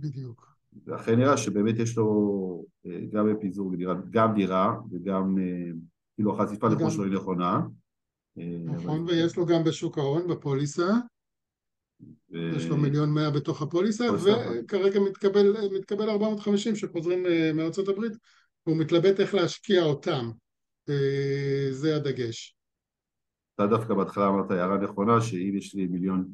בדיוק. 0.01 0.53
ואכן 0.87 1.19
נראה 1.19 1.37
שבאמת 1.37 1.75
יש 1.79 1.97
לו 1.97 2.65
אה, 2.87 3.01
גם 3.13 3.35
בפיזור 3.35 3.77
דירה, 3.77 3.95
גם 4.11 4.35
דירה 4.35 4.77
וגם 4.91 5.39
אה, 5.39 5.71
כאילו 6.15 6.35
החשיפה 6.43 6.91
שלו 6.91 7.05
היא 7.05 7.13
נכונה. 7.13 7.61
אה, 8.39 8.57
נכון, 8.65 9.01
אבל- 9.01 9.11
ויש 9.11 9.37
לו 9.37 9.47
גם 9.47 9.65
בשוק 9.65 9.99
ההון, 9.99 10.29
בפוליסה, 10.29 10.89
יש 12.33 12.67
לו 12.67 12.77
מיליון 12.77 13.11
מאה 13.11 13.31
בתוך 13.31 13.63
הפוליסה, 13.63 14.05
פוליסה. 14.09 14.37
וכרגע 14.65 15.01
מתקבל, 15.01 15.57
מתקבל 15.79 16.11
450 16.11 16.77
שחוזרים 16.77 17.27
אה, 17.27 17.53
מארצות 17.55 17.89
הברית, 17.89 18.13
והוא 18.67 18.77
מתלבט 18.77 19.21
איך 19.21 19.35
להשקיע 19.35 19.83
אותם. 19.83 20.31
אה, 20.89 21.69
זה 21.71 21.97
הדגש. 21.97 22.57
אתה 23.55 23.67
דווקא 23.67 23.95
בהתחלה 23.95 24.29
אמרת 24.29 24.51
הערה 24.51 24.79
נכונה 24.79 25.21
שאם 25.21 25.55
יש 25.57 25.75
לי 25.75 25.87
מיליון 25.87 26.29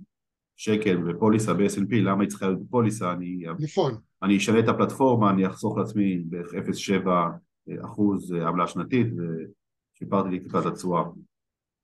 שקל 0.56 0.96
בפוליסה 0.96 1.54
ב-S&P, 1.54 1.94
למה 1.94 2.22
היא 2.22 2.30
צריכה 2.30 2.46
להיות 2.46 2.62
בפוליסה? 2.62 3.12
אני, 3.12 3.44
נכון, 3.58 3.94
אני 4.22 4.36
אשנה 4.36 4.58
את 4.58 4.68
הפלטפורמה, 4.68 5.30
אני 5.30 5.46
אחסוך 5.46 5.78
לעצמי 5.78 6.18
בערך 6.18 6.54
0.7 6.54 7.08
אחוז 7.84 8.32
עמלה 8.32 8.66
שנתית 8.66 9.06
ושיפרתי 9.16 10.28
לי 10.28 10.40
טיפה 10.40 10.60
את 10.60 10.66
התשואה. 10.66 11.02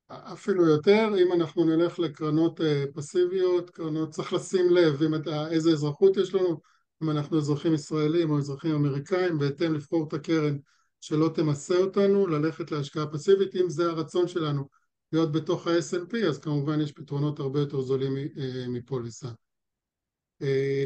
אפילו 0.08 0.68
יותר, 0.68 1.08
אם 1.23 1.32
אנחנו 1.32 1.64
נלך 1.64 1.99
לקרנות 1.99 2.61
אה, 2.61 2.84
פסיביות, 2.94 3.70
קרנות, 3.70 4.11
צריך 4.11 4.32
לשים 4.32 4.70
לב 4.70 5.02
אם 5.02 5.14
אתה, 5.14 5.50
איזה 5.50 5.70
אזרחות 5.70 6.16
יש 6.16 6.34
לנו, 6.34 6.61
אם 7.02 7.11
אנחנו 7.11 7.38
אזרחים 7.38 7.75
ישראלים 7.75 8.30
או 8.30 8.38
אזרחים 8.38 8.75
אמריקאים, 8.75 9.38
בהתאם 9.38 9.75
לבחור 9.75 10.08
את 10.08 10.12
הקרן 10.12 10.56
שלא 11.00 11.30
תמסה 11.34 11.76
אותנו, 11.76 12.26
ללכת 12.26 12.70
להשקעה 12.70 13.06
פסיבית, 13.06 13.56
אם 13.56 13.70
זה 13.70 13.90
הרצון 13.90 14.28
שלנו 14.28 14.68
להיות 15.12 15.32
בתוך 15.32 15.66
ה-S&P, 15.66 16.26
אז 16.28 16.38
כמובן 16.38 16.80
יש 16.80 16.92
פתרונות 16.92 17.40
הרבה 17.40 17.61
יותר 17.61 17.80
זולים 17.80 18.16
אה, 18.16 18.68
מפוליסה. 18.68 19.28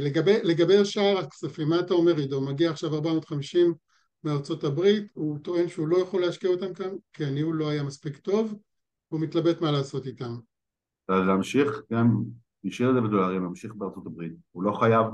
לגבי, 0.01 0.39
לגבי 0.43 0.85
שאר 0.85 1.19
הכספים, 1.19 1.69
מה 1.69 1.81
אתה 1.81 1.95
אומר 1.95 2.17
עידו? 2.17 2.41
מגיע 2.41 2.71
עכשיו 2.71 2.95
450 2.95 3.75
מארצות 4.25 4.65
הברית, 4.65 5.05
הוא 5.15 5.39
טוען 5.43 5.69
שהוא 5.69 5.89
לא 5.89 5.99
יכול 5.99 6.21
להשקיע 6.21 6.51
אותם 6.51 6.75
כאן 6.75 6.91
כי 7.13 7.25
הניהול 7.25 7.57
לא 7.57 7.69
היה 7.69 7.83
מספיק 7.83 8.17
טוב, 8.17 8.55
הוא 9.09 9.21
מתלבט 9.21 9.61
מה 9.61 9.73
לעשות 9.73 10.07
איתם. 10.07 10.35
להמשיך 11.09 11.83
גם, 11.93 12.23
נשאיר 12.65 12.91
את 12.91 12.95
זה 12.95 13.01
בדולרים, 13.01 13.43
להמשיך 13.43 13.75
בארצות 13.75 14.07
הברית. 14.07 14.33
הוא 14.53 14.63
לא 14.63 14.73
חייב 14.73 15.07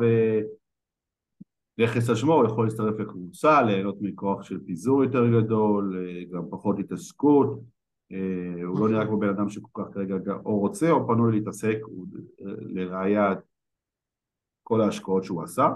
נכס 1.78 2.08
על 2.08 2.14
שמו, 2.16 2.34
הוא 2.34 2.46
יכול 2.46 2.66
להצטרף 2.66 2.98
לקבוצה, 2.98 3.62
ליהנות 3.62 3.96
מכוח 4.00 4.42
של 4.42 4.64
פיזור 4.64 5.04
יותר 5.04 5.40
גדול, 5.40 5.96
גם 6.32 6.42
פחות 6.50 6.78
התעסקות. 6.78 7.60
הוא 8.64 8.80
לא 8.80 8.88
נראה 8.88 9.06
כמו 9.06 9.18
בן 9.18 9.28
אדם 9.28 9.48
שכל 9.48 9.82
כך 9.82 9.94
כרגע 9.94 10.14
או 10.44 10.58
רוצה 10.58 10.90
או 10.90 11.06
פנוי 11.06 11.32
להתעסק, 11.32 11.78
לראייה 12.60 13.34
כל 14.62 14.80
ההשקעות 14.80 15.24
שהוא 15.24 15.42
עשה. 15.42 15.68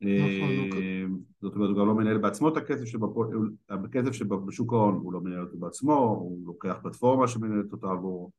נכון, 0.00 1.22
זאת 1.42 1.54
אומרת, 1.54 1.70
הוא 1.70 1.78
גם 1.78 1.86
לא 1.86 1.94
מנהל 1.94 2.18
בעצמו 2.18 2.48
את 2.48 2.56
הכסף 2.56 2.84
שבפול... 2.84 3.52
הכסף 3.68 4.12
שבשוק 4.12 4.72
ההון, 4.72 4.94
הוא 4.94 5.12
לא 5.12 5.20
מנהל 5.20 5.40
אותו 5.40 5.58
בעצמו, 5.58 5.94
הוא 5.94 6.46
לוקח 6.46 6.78
פלטפורמה 6.82 7.28
שמנהלת 7.28 7.72
אותה 7.72 7.86
עבורו. 7.86 8.30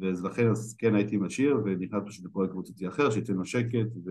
ולכן 0.00 0.50
אז 0.50 0.76
כן 0.78 0.94
הייתי 0.94 1.16
משאיר 1.16 1.60
ונכנס 1.64 2.02
פשוט 2.06 2.24
לפרויקט 2.24 2.52
קבוצתי 2.52 2.88
אחר 2.88 3.10
שייתן 3.10 3.34
לו 3.34 3.44
שקט 3.44 3.88
ו... 4.04 4.10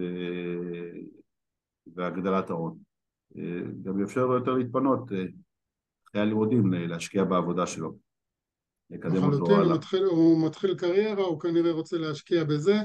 והגדלת 1.96 2.50
ההון. 2.50 2.78
גם 3.84 4.00
יאפשר 4.00 4.26
לו 4.26 4.34
יותר 4.34 4.54
להתפנות 4.54 5.12
אחרי 6.10 6.22
הלימודים 6.22 6.74
להשקיע 6.74 7.24
בעבודה 7.24 7.68
שלו. 7.68 7.98
לקדם 8.90 9.24
אותו 9.24 9.56
הלאה. 9.56 9.76
מתחיל, 9.76 10.04
הוא 10.04 10.48
מתחיל 10.48 10.76
קריירה, 10.76 11.24
הוא 11.24 11.40
כנראה 11.40 11.72
רוצה 11.72 11.98
להשקיע 11.98 12.44
בזה. 12.44 12.76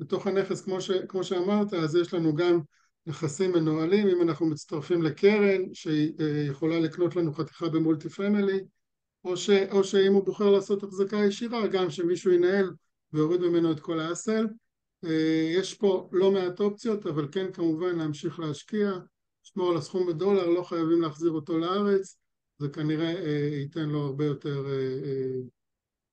בתוך 0.00 0.26
הנכס, 0.26 0.64
כמו, 0.64 0.80
ש, 0.80 0.90
כמו 0.90 1.24
שאמרת, 1.24 1.74
אז 1.74 1.96
יש 1.96 2.14
לנו 2.14 2.34
גם 2.34 2.60
נכסים 3.06 3.52
מנוהלים, 3.52 4.08
אם 4.08 4.22
אנחנו 4.22 4.46
מצטרפים 4.46 5.02
לקרן 5.02 5.74
שיכולה 5.74 6.80
לקנות 6.80 7.16
לנו 7.16 7.32
חתיכה 7.32 7.68
במולטי 7.68 8.08
פמילי, 8.08 8.60
או, 9.24 9.36
ש, 9.36 9.50
או 9.50 9.84
שאם 9.84 10.12
הוא 10.12 10.24
בוחר 10.24 10.50
לעשות 10.50 10.82
החזקה 10.82 11.16
ישירה, 11.16 11.66
גם 11.66 11.90
שמישהו 11.90 12.32
ינהל 12.32 12.70
ויוריד 13.12 13.40
ממנו 13.40 13.72
את 13.72 13.80
כל 13.80 14.00
האסל. 14.00 14.46
יש 15.54 15.74
פה 15.74 16.10
לא 16.12 16.32
מעט 16.32 16.60
אופציות, 16.60 17.06
אבל 17.06 17.28
כן 17.32 17.52
כמובן 17.52 17.98
להמשיך 17.98 18.40
להשקיע, 18.40 18.92
לשמור 19.44 19.70
על 19.70 19.76
הסכום 19.76 20.06
בדולר, 20.06 20.46
לא 20.46 20.62
חייבים 20.62 21.02
להחזיר 21.02 21.30
אותו 21.30 21.58
לארץ, 21.58 22.18
זה 22.58 22.68
כנראה 22.68 23.14
ייתן 23.60 23.88
לו 23.88 24.00
הרבה 24.00 24.24
יותר 24.24 24.66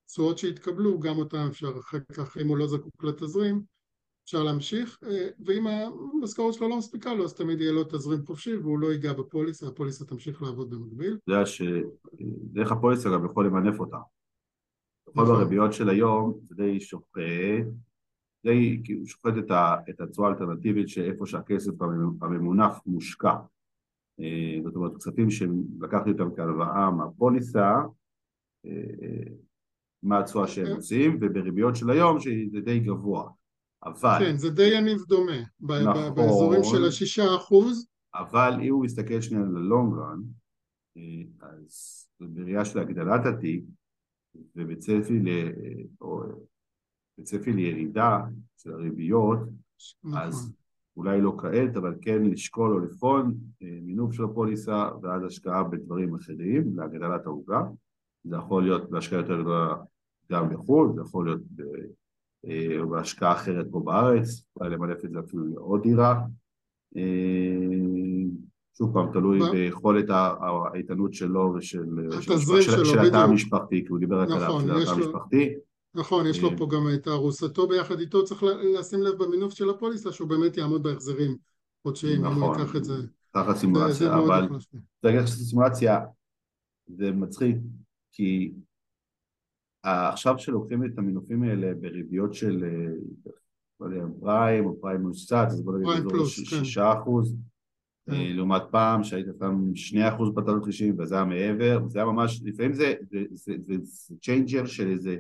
תשואות 0.08 0.38
שיתקבלו, 0.38 1.00
גם 1.00 1.18
אותם 1.18 1.48
אפשר 1.50 1.72
אחר 1.80 1.98
כך, 2.14 2.38
אם 2.38 2.48
הוא 2.48 2.58
לא 2.58 2.68
זקוק 2.68 3.04
לתזרים, 3.04 3.62
אפשר 4.30 4.44
להמשיך, 4.44 5.00
ואם 5.46 5.68
המשכורת 5.68 6.54
שלו 6.54 6.70
לא 6.70 6.78
מספיקה 6.78 7.14
לו, 7.14 7.24
אז 7.24 7.34
תמיד 7.34 7.62
יהיה 7.62 7.72
לו 7.72 7.84
תזרים 7.84 8.26
חופשי 8.26 8.56
והוא 8.56 8.80
לא 8.80 8.92
ייגע 8.92 9.14
בפוליסה, 9.14 9.68
הפוליסה 9.68 10.06
תמשיך 10.06 10.42
לעבוד 10.42 10.70
במקביל. 10.70 11.18
אתה 11.24 11.32
יודע 11.32 11.46
שדרך 11.46 12.72
הפוליסה 12.72 13.10
גם 13.10 13.26
יכול 13.26 13.46
למנף 13.46 13.80
אותה. 13.80 13.98
בכל 15.08 15.22
נכון. 15.22 15.36
הריביות 15.36 15.74
של 15.74 15.90
היום 15.90 16.40
זה 16.44 16.56
די 16.56 16.80
שוחט, 16.80 17.66
די 18.46 18.82
כאילו 18.84 19.06
שוחט 19.06 19.34
את 19.90 20.02
התשואה 20.02 20.30
האלטרנטיבית 20.30 20.90
שאיפה 20.90 21.26
שהכסף 21.26 21.82
הממונף 22.22 22.80
מושקע. 22.86 23.36
זאת 24.64 24.76
אומרת, 24.76 24.98
כספים 24.98 25.30
שלקחתי 25.30 26.12
אותם 26.12 26.36
כהלוואה 26.36 26.92
מהפוליסה, 26.92 27.74
מה 30.04 30.20
התשואה 30.20 30.48
שהם 30.48 30.66
כן. 30.66 30.76
עושים, 30.76 31.18
ובריביות 31.22 31.76
של 31.76 31.90
היום 31.90 32.20
שזה 32.20 32.62
די 32.62 32.80
גבוה. 32.80 33.30
אבל... 33.84 34.20
כן, 34.20 34.38
זה 34.38 34.50
די 34.50 34.68
יניב 34.78 35.02
דומה, 35.08 35.42
נכון, 35.62 36.16
באזורים 36.16 36.64
של 36.64 36.86
השישה 36.86 37.36
אחוז. 37.36 37.88
אבל 38.16 38.60
אם 38.62 38.74
הוא 38.74 38.84
מסתכל 38.84 39.22
שנייה 39.22 39.44
על 39.44 39.58
הלונג 39.58 39.94
רן, 39.94 40.22
אה, 40.98 41.48
אז 41.48 42.08
בראייה 42.20 42.66
של 42.66 42.80
הגדלת 42.80 43.26
התיק 43.26 43.64
ובצפי, 44.56 45.20
ל... 45.20 45.30
או... 46.02 46.24
בצפי 47.20 47.54
לירידה 47.54 48.20
של 48.58 48.74
הריביות, 48.74 49.40
נכון. 50.04 50.22
אז 50.22 50.54
אולי 50.98 51.22
לא 51.22 51.36
כעת, 51.38 51.78
אבל 51.78 51.96
כן 52.02 52.24
לשקול 52.24 52.74
או 52.74 52.80
לבחון 52.80 53.38
אה, 53.62 53.80
מינוף 53.82 54.14
של 54.14 54.24
הפוליסה 54.24 54.90
ואז 55.02 55.24
השקעה 55.24 55.64
בדברים 55.64 56.16
אחרים 56.16 56.78
להגדלת 56.78 57.26
העוגה. 57.26 57.62
זה 58.24 58.36
יכול 58.36 58.64
להיות 58.64 58.90
בהשקעה 58.90 59.20
יותר 59.20 59.42
גדולה 59.42 59.76
גם 60.32 60.50
בחו"ל, 60.50 60.92
זה 60.96 61.02
יכול 61.02 61.26
להיות 61.26 61.42
אה, 62.48 62.86
בהשקעה 62.86 63.34
אחרת 63.34 63.66
פה 63.72 63.80
בארץ, 63.80 64.44
אולי 64.56 64.70
למנף 64.70 65.06
את 65.06 65.12
זה 65.12 65.20
אפילו 65.20 65.44
לעוד 65.46 65.82
דירה. 65.84 66.22
אה, 66.98 67.04
שוב 68.78 68.94
פעם, 68.94 69.12
תלוי 69.14 69.40
ביכולת 69.52 70.06
האיתנות 70.10 71.14
שלו 71.14 71.54
ושל 71.58 71.84
התא 73.08 73.18
המשפחתי, 73.18 73.86
כי 73.86 73.88
הוא 73.90 74.00
דיבר 74.00 74.22
רק 74.22 74.30
על 74.32 74.46
נכון, 74.46 74.70
התא 74.70 74.90
המשפחתי. 74.90 75.54
נכון, 75.96 76.28
יש 76.28 76.42
לו 76.42 76.50
אה, 76.50 76.58
פה 76.58 76.68
גם 76.72 76.82
את 76.94 77.08
ארוסתו 77.08 77.68
ביחד 77.68 78.00
איתו, 78.00 78.26
צריך 78.26 78.44
לשים 78.80 79.02
לב 79.02 79.24
במינוף 79.24 79.54
של 79.54 79.70
הפוליסה 79.70 80.12
שהוא 80.12 80.30
באמת 80.30 80.58
יעמוד 80.58 80.84
בהחזרים 80.84 81.38
חודשיים, 81.84 82.26
אם 82.26 82.42
הוא 82.42 82.56
ייקח 82.56 82.76
את 82.76 82.84
זה. 82.84 82.94
ככה 83.36 83.56
סימולציה, 83.56 84.18
אבל 84.18 84.48
צריך 85.02 85.16
לקחת 85.16 85.28
סימולציה, 85.28 86.00
זה 86.88 87.12
מצחיק, 87.12 87.58
כי 88.12 88.52
עכשיו 89.84 90.40
שלוקחים 90.40 90.86
את 90.86 90.98
המינופים 90.98 91.44
האלה 91.44 91.74
בריביות 91.74 92.34
של 92.34 92.64
לא 93.80 93.86
יודע, 93.86 94.04
פריים 94.20 94.66
או 94.66 94.82
פריים 94.82 95.02
מוסט, 95.02 95.34
אז 95.34 95.62
בוא 95.62 95.78
נגיד 95.78 96.06
אזור 96.06 96.26
שישה 96.26 96.94
אחוז, 96.94 97.36
כן. 98.06 98.14
אה, 98.14 98.34
לעומת 98.34 98.62
פעם 98.72 99.04
שהיית 99.04 99.28
שם 99.40 99.76
שני 99.76 100.10
אחוז 100.10 100.36
בתלות 100.36 100.66
רישים 100.66 100.96
וזה 101.00 101.16
היה 101.16 101.26
מעבר, 101.26 101.88
זה 101.88 102.00
היה 102.00 102.06
ממש, 102.06 102.42
לפעמים 102.46 102.74
זה 102.74 102.94
changer 104.22 104.66
של 104.66 104.88
איזה 104.88 105.18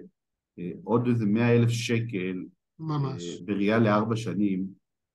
אה, 0.60 0.72
עוד 0.84 1.08
איזה 1.08 1.25
מאה 1.25 1.56
אלף 1.56 1.70
שקל 1.70 2.44
ממש. 2.80 3.24
אה, 3.24 3.46
בראייה 3.46 3.80
לארבע 3.80 4.16
שנים, 4.16 4.68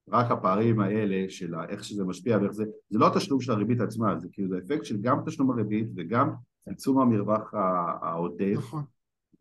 רק 0.08 0.30
הפערים 0.30 0.80
האלה 0.80 1.30
של 1.30 1.54
איך 1.68 1.84
שזה 1.84 2.04
משפיע 2.04 2.38
ואיך 2.38 2.52
זה, 2.52 2.64
זה 2.90 2.98
לא 2.98 3.06
התשלום 3.06 3.40
של 3.40 3.52
הריבית 3.52 3.80
עצמה, 3.80 4.18
זה 4.18 4.28
כאילו 4.32 4.48
זה 4.48 4.58
אפקט 4.58 4.84
של 4.84 4.96
גם 5.00 5.18
תשלום 5.26 5.50
הריבית 5.50 5.88
וגם 5.96 6.30
צמצום 6.64 7.00
המרווח 7.00 7.54
העודף. 8.02 8.56
נכון. 8.56 8.84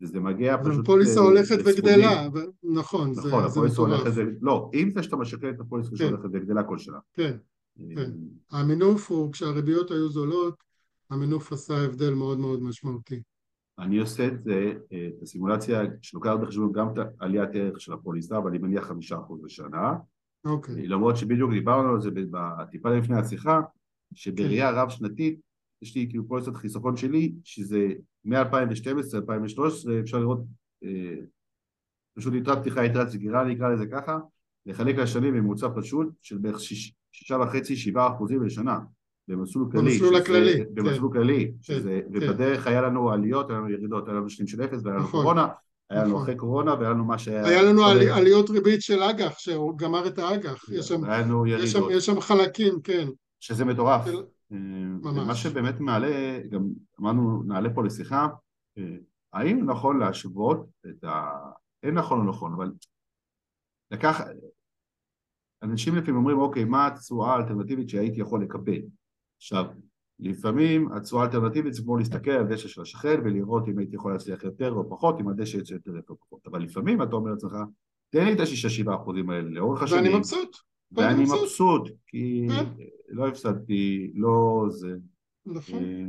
וזה 0.01 0.19
מגיע 0.19 0.57
פשוט... 0.63 0.79
הפוליסה 0.79 1.19
אה, 1.19 1.25
הולכת 1.25 1.57
וגדלה, 1.65 2.29
נכון, 2.63 3.11
נכון, 3.11 3.43
הפוליסה 3.43 3.81
הולכת 3.81 4.11
וגדלה, 4.15 4.37
לא, 4.41 4.69
עם 4.73 4.91
זה 4.91 5.03
שאתה 5.03 5.15
משקר 5.15 5.49
את 5.49 5.59
הפוליסה 5.59 5.89
כן. 5.89 5.95
שהולכת 5.95 6.29
וגדלה 6.33 6.63
כל 6.63 6.77
שנה. 6.77 6.97
כן, 7.13 7.37
כן. 7.95 8.11
המינוף 8.51 9.11
הוא, 9.11 9.31
כשהריביות 9.31 9.91
היו 9.91 10.09
זולות, 10.09 10.63
המינוף 11.09 11.51
עשה 11.51 11.85
הבדל 11.85 12.13
מאוד 12.13 12.39
מאוד 12.39 12.63
משמעותי. 12.63 13.21
אני 13.79 13.97
עושה 13.97 14.27
את 14.27 14.43
זה, 14.43 14.73
את 14.87 15.21
הסימולציה 15.21 15.81
שלוקחת 16.01 16.39
בחשבון 16.39 16.71
גם 16.71 16.87
את 16.89 17.07
עליית 17.19 17.49
ערך 17.53 17.81
של 17.81 17.93
הפוליסה, 17.93 18.37
אבל 18.37 18.49
אני 18.49 18.57
מניח 18.57 18.83
חמישה 18.83 19.17
אחוז 19.17 19.41
בשנה. 19.43 19.93
אוקיי. 20.45 20.87
למרות 20.87 21.17
שבדיוק 21.17 21.51
דיברנו 21.51 21.89
על 21.89 22.01
זה 22.01 22.09
טיפה 22.71 22.89
לפני 22.89 23.19
השיחה, 23.19 23.61
שבראייה 24.13 24.71
כן. 24.71 24.77
רב 24.77 24.89
שנתית, 24.89 25.39
יש 25.81 25.95
לי 25.95 26.07
כאילו 26.09 26.27
פוליסת 26.27 26.55
חיסכון 26.55 26.97
שלי, 26.97 27.33
שזה 27.43 27.93
מ-2012-2013, 28.25 29.89
אפשר 30.01 30.19
לראות 30.19 30.43
אה, 30.83 31.15
פשוט 32.17 32.33
יתרת 32.33 32.57
פתיחה, 32.57 32.85
יתרת 32.85 33.09
סגירה, 33.09 33.43
נקרא 33.43 33.69
לזה 33.69 33.85
ככה, 33.85 34.19
לחלק 34.65 34.95
לשנים 34.95 35.33
ממוצע 35.33 35.67
פשוט 35.75 36.07
של 36.21 36.37
בערך 36.37 36.59
שישה 36.59 37.37
וחצי, 37.41 37.75
שבעה 37.75 38.15
אחוזים 38.15 38.43
לשנה. 38.43 38.79
במסלול 39.27 39.71
כללי, 39.71 39.91
במסלול 39.91 40.15
הכללי, 40.15 40.57
כן. 40.57 40.63
במסלול 40.73 41.13
כללי, 41.13 41.51
כן, 41.63 41.73
שזה, 41.73 42.01
כן. 42.01 42.17
ובדרך 42.17 42.67
היה 42.67 42.81
לנו 42.81 43.11
עליות, 43.11 43.49
היה 43.49 43.59
לנו 43.59 43.69
ירידות, 43.69 44.07
היה 44.07 44.17
לנו 44.17 44.29
שנים 44.29 44.47
של 44.47 44.63
אפס, 44.63 44.81
והיה 44.83 44.95
לנו 44.95 45.03
נכון, 45.03 45.21
קורונה, 45.21 45.47
היה 45.89 46.01
לנו 46.01 46.09
נכון. 46.09 46.23
אחרי 46.23 46.35
קורונה, 46.35 46.73
והיה 46.73 46.89
לנו 46.89 47.05
מה 47.05 47.17
שהיה... 47.17 47.45
היה 47.45 47.61
לנו 47.61 47.85
עלי, 47.85 48.09
עליות 48.09 48.49
ריבית 48.49 48.81
של 48.81 49.03
אג"ח, 49.03 49.39
שהוא 49.39 49.77
גמר 49.77 50.07
את 50.07 50.19
האג"ח, 50.19 50.69
יש 50.69 50.87
שם, 50.87 51.01
יש, 51.47 51.71
שם, 51.71 51.81
יש 51.91 52.05
שם 52.05 52.21
חלקים, 52.21 52.81
כן. 52.83 53.07
שזה 53.39 53.65
מטורף. 53.65 54.05
של... 54.05 54.23
אה, 54.53 54.57
ממש. 55.01 55.27
מה 55.27 55.35
שבאמת 55.35 55.79
מעלה, 55.79 56.39
גם 56.49 56.67
אמרנו, 56.99 57.43
נעלה 57.43 57.73
פה 57.73 57.83
לשיחה, 57.83 58.27
אה, 58.77 58.95
האם 59.33 59.65
נכון 59.65 59.99
להשוות 59.99 60.67
את 60.89 61.03
ה... 61.03 61.31
אין 61.83 61.93
נכון 61.93 62.19
או 62.19 62.23
נכון, 62.23 62.53
אבל 62.53 62.71
לקח... 63.91 64.21
אנשים 65.63 65.95
לפעמים 65.95 66.15
אומרים, 66.15 66.37
אוקיי, 66.37 66.63
מה 66.63 66.87
התשואה 66.87 67.33
האלטרנטיבית 67.33 67.89
שהייתי 67.89 68.21
יכול 68.21 68.43
לקבל? 68.43 68.81
עכשיו, 69.37 69.65
לפעמים 70.19 70.91
התשואה 70.91 71.23
האלטרנטיבית 71.23 71.73
זה 71.73 71.81
כמו 71.83 71.97
להסתכל 71.97 72.31
על 72.31 72.47
דשא 72.47 72.67
של 72.67 72.81
השכן 72.81 73.21
ולראות 73.23 73.67
אם 73.67 73.79
הייתי 73.79 73.95
יכול 73.95 74.11
להצליח 74.11 74.43
יותר 74.43 74.71
או 74.71 74.89
פחות, 74.89 75.19
אם 75.19 75.29
הדשא 75.29 75.57
יצא 75.57 75.73
יותר 75.73 75.91
או 76.09 76.15
פחות. 76.19 76.47
אבל 76.47 76.61
לפעמים 76.61 77.01
אתה 77.01 77.15
אומר 77.15 77.31
לעצמך, 77.31 77.51
תן 78.09 78.25
לי 78.25 78.33
את 78.33 78.39
השישה 78.39 78.69
שבעה 78.69 78.95
אחוזים 78.95 79.29
האלה 79.29 79.49
לאורך 79.49 79.83
השנים. 79.83 80.03
ואני 80.03 80.17
מבסוט. 80.17 80.57
ואני 80.91 81.23
מבסוט, 81.23 81.89
כי 82.07 82.47
כן. 82.49 82.65
לא 83.09 83.27
הפסדתי, 83.27 84.11
לא 84.15 84.65
זה. 84.69 84.95
נכון. 85.45 85.83
אה, 85.83 86.05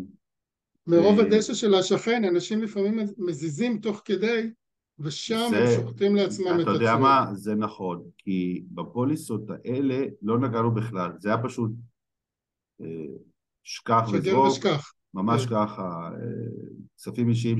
מרוב 0.87 1.21
הדשא 1.21 1.55
של 1.55 1.75
השכן, 1.75 2.25
אנשים 2.25 2.63
לפעמים 2.63 2.99
מזיזים 3.19 3.79
תוך 3.79 4.03
כדי 4.05 4.51
ושם 4.99 5.47
זה- 5.51 5.59
הם 5.69 5.81
שוחטים 5.83 6.17
לעצמם 6.17 6.57
את 6.57 6.63
אתה 6.63 6.71
יודע. 6.71 6.97
מה? 6.97 7.27
זה 7.33 7.55
נכון, 7.55 8.03
כי 8.19 8.65
בפוליסות 8.71 9.43
האלה 9.51 10.05
לא 10.23 10.39
נגענו 10.39 10.75
בכלל, 10.75 11.13
זה 11.19 11.29
היה 11.29 11.43
פשוט 11.43 11.71
אה, 12.81 12.87
שכח 13.63 14.05
וזרוק, 14.13 14.47
ושכח. 14.47 14.93
ממש 15.15 15.47
כן. 15.47 15.51
ככה, 15.55 16.11
אה, 16.15 16.75
כספים 16.97 17.29
אישיים 17.29 17.57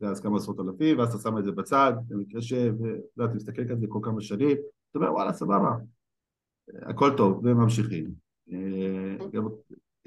יודע, 0.00 0.12
אז 0.12 0.20
כמה 0.20 0.36
עשרות 0.36 0.60
אלפים, 0.60 0.98
ואז 0.98 1.14
אתה 1.14 1.22
שם 1.22 1.38
את 1.38 1.44
זה 1.44 1.52
בצד, 1.52 1.92
במקרה 2.08 2.42
ש... 2.42 2.52
ואתה 2.52 3.24
אתה 3.24 3.34
מסתכל 3.34 3.68
כזה 3.68 3.86
כל 3.88 3.98
כמה 4.02 4.20
שנים, 4.20 4.56
אתה 4.90 4.98
אומר 4.98 5.12
וואלה 5.12 5.32
סבבה, 5.32 5.70
הכל 6.82 7.10
טוב, 7.16 7.40
וממשיכים. 7.44 8.29
אה, 8.52 9.28
גם 9.32 9.44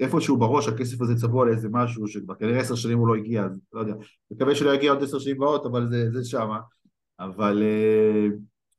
איפשהו 0.00 0.36
בראש 0.36 0.68
הכסף 0.68 1.00
הזה 1.00 1.14
צבוע 1.16 1.46
לאיזה 1.46 1.68
משהו 1.70 2.08
שכבר 2.08 2.34
כנראה 2.34 2.60
עשר 2.60 2.74
שנים 2.74 2.98
הוא 2.98 3.08
לא 3.08 3.14
הגיע, 3.14 3.44
אז 3.44 3.60
לא 3.72 3.80
יודע, 3.80 3.94
מקווה 4.30 4.54
שלא 4.54 4.74
יגיע 4.74 4.92
עוד 4.92 5.02
עשר 5.02 5.18
שנים 5.18 5.38
באות, 5.38 5.66
אבל 5.66 5.90
זה, 5.90 6.10
זה 6.12 6.24
שמה, 6.24 6.58
אבל, 7.20 7.62
אה, 7.62 8.26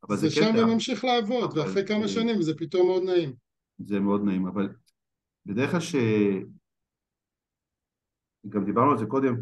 אבל 0.07 0.15
זה, 0.15 0.27
זה 0.29 0.35
שם 0.35 0.51
קטע, 0.53 0.63
וממשיך 0.63 1.03
לעבוד, 1.05 1.51
אבל 1.51 1.59
ואחרי 1.61 1.87
כמה 1.87 2.07
זה- 2.07 2.13
שנים 2.13 2.41
זה 2.41 2.53
פתאום 2.57 2.87
מאוד 2.87 3.03
נעים. 3.03 3.33
זה 3.79 3.99
מאוד 3.99 4.23
נעים, 4.23 4.47
אבל 4.47 4.69
בדרך 5.45 5.71
כלל 5.71 5.79
ש... 5.79 5.95
גם 8.49 8.65
דיברנו 8.65 8.91
על 8.91 8.97
זה 8.97 9.05
קודם, 9.05 9.35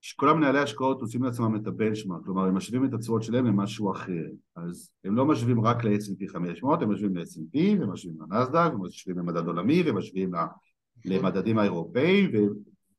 שכל 0.00 0.28
המנהלי 0.28 0.58
השקעות 0.58 1.00
עושים 1.00 1.22
לעצמם 1.22 1.56
את 1.56 1.66
הבנצ'מארק, 1.66 2.24
כלומר 2.24 2.44
הם 2.44 2.54
משווים 2.54 2.84
את 2.84 2.94
התשואות 2.94 3.22
שלהם 3.22 3.46
למשהו 3.46 3.92
אחר, 3.92 4.24
אז 4.56 4.90
הם 5.04 5.16
לא 5.16 5.24
משווים 5.24 5.64
רק 5.64 5.84
ל-S&P 5.84 6.32
500, 6.32 6.82
הם 6.82 6.92
משווים 6.92 7.16
ל-S&P, 7.16 7.58
הם 7.82 7.92
משווים 7.92 8.16
לנסדק, 8.20 8.70
הם 8.72 8.86
משווים 8.86 9.18
למדד 9.18 9.46
עולמי, 9.46 9.82
והם 9.82 9.98
משווים 9.98 10.30
למדדים 11.04 11.58
האירופאים, 11.58 12.30
ו... 12.34 12.38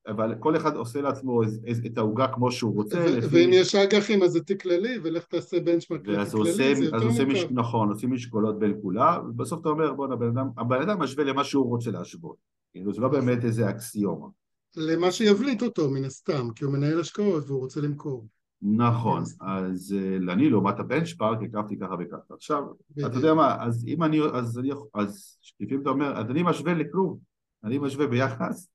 אבל 0.07 0.35
כל 0.39 0.55
אחד 0.55 0.75
עושה 0.75 1.01
לעצמו 1.01 1.41
את 1.85 1.97
העוגה 1.97 2.27
כמו 2.27 2.51
שהוא 2.51 2.75
רוצה, 2.75 2.97
ו- 2.97 3.17
לפי... 3.17 3.27
ואם 3.35 3.49
יש 3.53 3.75
אג"חים 3.75 4.23
אז 4.23 4.31
זה 4.31 4.43
תיק 4.43 4.61
כללי, 4.61 4.97
ולך 5.03 5.25
תעשה 5.25 5.59
בנצ'מארק 5.59 6.07
לתיק 6.07 6.31
כללי, 6.31 6.75
זה 6.75 6.83
יותר 6.83 6.97
אז 6.97 7.03
עושה 7.03 7.25
מש... 7.25 7.45
נכון, 7.51 7.89
עושים 7.89 8.13
משקולות 8.13 8.59
בין 8.59 8.73
כולם, 8.81 9.29
ובסוף 9.29 9.61
אתה 9.61 9.69
אומר, 9.69 9.93
בואנה, 9.93 10.15
הבן 10.57 10.81
אדם, 10.81 10.99
משווה 10.99 11.23
למה 11.23 11.43
שהוא 11.43 11.65
רוצה 11.65 11.91
להשוות. 11.91 12.35
כאילו, 12.71 12.93
זה 12.93 13.01
לא. 13.01 13.07
באמת 13.07 13.45
איזה 13.45 13.69
אקסיומה. 13.69 14.27
למה 14.75 15.11
שיבליט 15.11 15.61
אותו 15.61 15.91
מן 15.91 16.05
הסתם, 16.05 16.47
כי 16.55 16.63
הוא 16.63 16.73
מנהל 16.73 16.99
השקעות 16.99 17.43
והוא 17.47 17.59
רוצה 17.59 17.81
למכור. 17.81 18.27
נכון, 18.61 19.23
כן. 19.25 19.45
אז 19.45 19.95
אה, 19.97 20.33
אני 20.33 20.49
לעומת 20.49 20.79
הבנצ'פארק 20.79 21.39
הקרבתי 21.43 21.79
ככה 21.79 21.95
וככה. 21.99 22.33
עכשיו, 22.33 22.63
אתה. 22.99 23.17
יודע 23.17 23.33
מה, 23.33 23.63
אז 23.63 23.85
אם 23.87 24.03
אני, 24.03 24.19
אז 24.33 24.59
אני, 24.59 24.69
אז 24.93 25.37
לפעמים 25.59 25.81
אתה 25.81 25.89
אומר, 25.89 26.19
אז 26.19 26.25
אני 26.29 26.43
משווה 26.43 26.73
לכלום, 26.73 27.19
אני 27.63 27.77
משווה 27.77 28.07
ביחס 28.07 28.69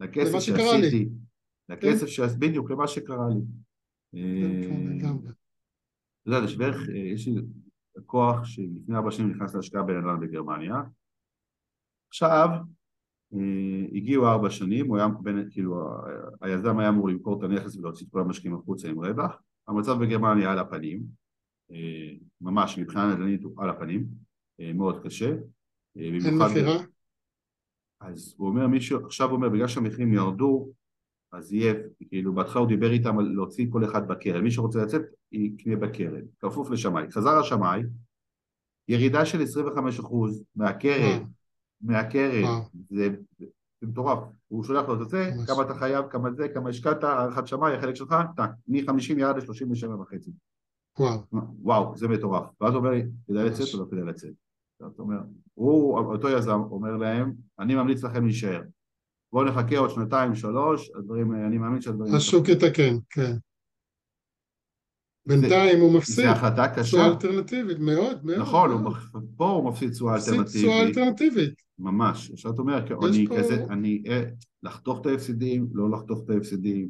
לכסף. 0.00 0.38
שעשיתי, 0.38 1.08
לכסף 1.68 2.06
שעשיתי, 2.06 2.48
בדיוק 2.48 2.70
למה 2.70 2.88
שקרה 2.88 3.28
לי. 3.28 3.40
כן, 4.12 4.68
כן, 4.68 5.06
אה. 5.06 5.10
אתה 6.22 6.30
יודע, 6.38 6.46
זה 6.46 6.56
בערך, 6.56 6.88
אה, 6.88 6.98
יש 6.98 7.28
לי 7.28 7.34
לקוח 7.96 8.44
שלפני 8.44 8.96
ארבע 8.96 9.10
שנים 9.10 9.30
נכנס 9.30 9.54
להשקעה 9.54 9.82
בנדל"ן 9.82 10.20
בגרמניה. 10.20 10.82
עכשיו, 12.08 12.48
הגיעו 13.92 14.28
ארבע 14.28 14.50
שנים, 14.50 14.86
הוא 14.86 14.96
היה, 14.96 15.08
בין, 15.22 15.48
כאילו, 15.50 15.90
היזם 16.40 16.78
היה 16.78 16.88
אמור 16.88 17.08
למכור 17.08 17.38
את 17.38 17.50
הנכס 17.50 17.76
ולהוציא 17.76 18.06
את 18.06 18.12
כל 18.12 18.20
המשקיעים 18.20 18.56
החוצה 18.56 18.88
עם 18.88 19.04
רווח. 19.04 19.42
המצב 19.68 19.98
בגרמניה 20.00 20.52
על 20.52 20.58
הפנים, 20.58 21.02
אה, 21.72 22.12
ממש 22.40 22.78
מבחינה 22.78 23.14
נדל"נית 23.14 23.42
הוא 23.42 23.62
על 23.62 23.70
הפנים, 23.70 24.06
אה, 24.60 24.72
מאוד 24.72 25.04
קשה. 25.04 25.30
אה, 25.96 26.02
אין 26.02 26.38
מכירה? 26.38 26.76
אז 28.00 28.34
הוא 28.38 28.48
אומר, 28.48 28.66
מישהו, 28.66 29.06
עכשיו 29.06 29.28
הוא 29.28 29.36
אומר, 29.36 29.48
בגלל 29.48 29.68
שהמחירים 29.68 30.14
ירדו, 30.14 30.72
אז 31.32 31.52
יהיה, 31.52 31.74
כאילו, 32.08 32.34
בהתחלה 32.34 32.60
הוא 32.60 32.68
דיבר 32.68 32.90
איתם 32.90 33.18
על 33.18 33.24
להוציא 33.24 33.66
כל 33.70 33.84
אחד 33.84 34.08
בקרן, 34.08 34.44
מי 34.44 34.50
שרוצה 34.50 34.82
לצאת, 34.82 35.02
יקנה 35.32 35.76
בקרן, 35.76 36.22
כפוף 36.40 36.70
לשמאי. 36.70 37.10
חזר 37.10 37.38
השמאי, 37.38 37.82
ירידה 38.88 39.26
של 39.26 39.38
25% 39.42 40.44
מהקרן, 40.56 41.18
וואו. 41.18 41.39
מהקרן, 41.82 42.44
וואו. 42.44 42.62
זה, 42.90 43.08
מטורף. 43.82 44.18
הוא 44.48 44.64
שולח 44.64 44.88
לו 44.88 45.02
את 45.02 45.08
זה. 45.08 45.30
כמה 45.46 45.62
אתה 45.62 45.74
חייב, 45.74 46.08
כמה 46.10 46.32
זה, 46.32 46.48
כמה 46.48 46.70
השקעת, 46.70 47.04
הערכת 47.04 47.46
שמאי, 47.46 47.74
החלק 47.74 47.94
שלך, 47.94 48.14
טאק, 48.36 48.50
מ-50 48.68 49.18
ירד 49.18 49.36
ל-37 49.36 49.88
וחצי. 50.00 50.30
וואו. 51.62 51.96
זה 51.96 52.08
מטורף. 52.08 52.44
ואז 52.60 52.74
הוא 52.74 52.78
אומר 52.78 52.90
לי, 52.90 53.02
כדאי. 53.26 53.44
לצאת 53.44 53.74
או 53.74 53.80
לא 53.80 53.90
כדאי 53.90 54.04
לצאת? 54.04 54.32
הוא, 55.54 55.98
אותו 55.98 56.28
יזם, 56.28 56.60
אומר 56.70 56.96
להם, 56.96 57.32
אני 57.58 57.74
ממליץ 57.74 58.04
לכם 58.04 58.24
להישאר. 58.24 58.62
בואו 59.32 59.44
נחכה 59.44 59.78
עוד 59.78 59.90
שנתיים, 59.90 60.34
שלוש, 60.34 60.90
הדברים, 60.94 61.32
אני 61.32 61.58
מאמין 61.58 61.80
שהדברים... 61.80 62.14
השוק 62.14 62.48
יתקן, 62.48 62.96
כן. 63.10 63.36
בינתיים 65.30 65.80
הוא 65.80 65.92
מפסיד. 65.94 66.14
זו 66.24 66.30
החלטה 66.30 66.66
תשואה 66.68 66.82
קשה. 66.84 67.06
אלטרנטיבית, 67.06 67.78
מאוד, 67.78 68.24
מאוד. 68.24 68.38
נכון, 68.38 68.70
הוא 68.70 68.80
מאוד. 68.80 68.92
מח- 68.92 69.12
פה 69.36 69.50
הוא 69.50 69.70
מפסיד 69.70 69.90
תשואה 69.92 70.14
מפסיד 70.16 70.42
תשואה 70.42 70.80
אלטרנטיבית. 70.82 70.98
אלטרנטיבית. 70.98 71.54
ממש. 71.78 72.30
עכשיו 72.30 72.52
אתה 72.52 72.62
אומר, 72.62 72.84
יש 73.08 73.16
אני 73.16 73.26
פה- 73.28 73.38
כזה, 73.38 73.64
אני, 73.70 74.02
אה, 74.08 74.22
לחתוך 74.62 75.00
את 75.00 75.06
ההפסדים, 75.06 75.66
לא 75.72 75.90
לחתוך 75.90 76.22
את 76.24 76.30
ההפסדים, 76.30 76.88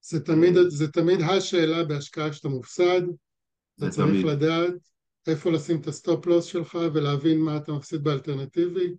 זה 0.00 0.20
תמיד, 0.20 0.54
זה 0.68 0.88
תמיד 0.92 1.20
השאלה 1.20 1.84
בהשקעה 1.84 2.32
שאתה 2.32 2.48
מופסד. 2.48 3.02
אתה 3.78 3.88
צריך 3.90 4.08
תמיד. 4.08 4.24
לדעת 4.26 4.72
איפה 5.26 5.50
לשים 5.50 5.80
את 5.80 5.86
ה 5.86 5.94
stop 5.94 6.26
loss 6.26 6.44
שלך 6.44 6.78
ולהבין 6.94 7.40
מה 7.40 7.56
אתה 7.56 7.72
מפסיד 7.72 8.04
באלטרנטיבי. 8.04 8.94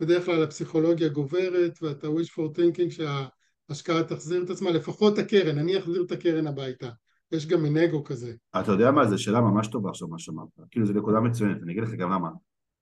בדרך 0.00 0.24
כלל 0.24 0.42
הפסיכולוגיה 0.42 1.08
גוברת 1.08 1.78
ואתה 1.82 2.06
wishful 2.06 2.56
thinking 2.58 2.90
שההשקעה 2.90 4.02
תחזיר 4.02 4.42
את 4.42 4.50
עצמה, 4.50 4.70
לפחות 4.70 5.18
הקרן, 5.18 5.58
אני 5.58 5.78
אחזיר 5.78 6.02
את 6.06 6.12
הקרן 6.12 6.46
הביתה. 6.46 6.88
יש 7.32 7.46
גם 7.46 7.62
מין 7.62 7.76
אגו 7.76 8.04
כזה. 8.04 8.34
אתה 8.60 8.72
יודע 8.72 8.90
מה, 8.90 9.08
זו 9.08 9.22
שאלה 9.22 9.40
ממש 9.40 9.68
טובה 9.68 9.90
עכשיו 9.90 10.08
מה 10.08 10.18
שאמרת, 10.18 10.48
כאילו 10.70 10.86
זו 10.86 10.92
נקודה 10.92 11.20
מצוינת, 11.20 11.62
אני 11.62 11.72
אגיד 11.72 11.82
לך 11.82 11.90
גם 11.90 12.10
למה. 12.10 12.30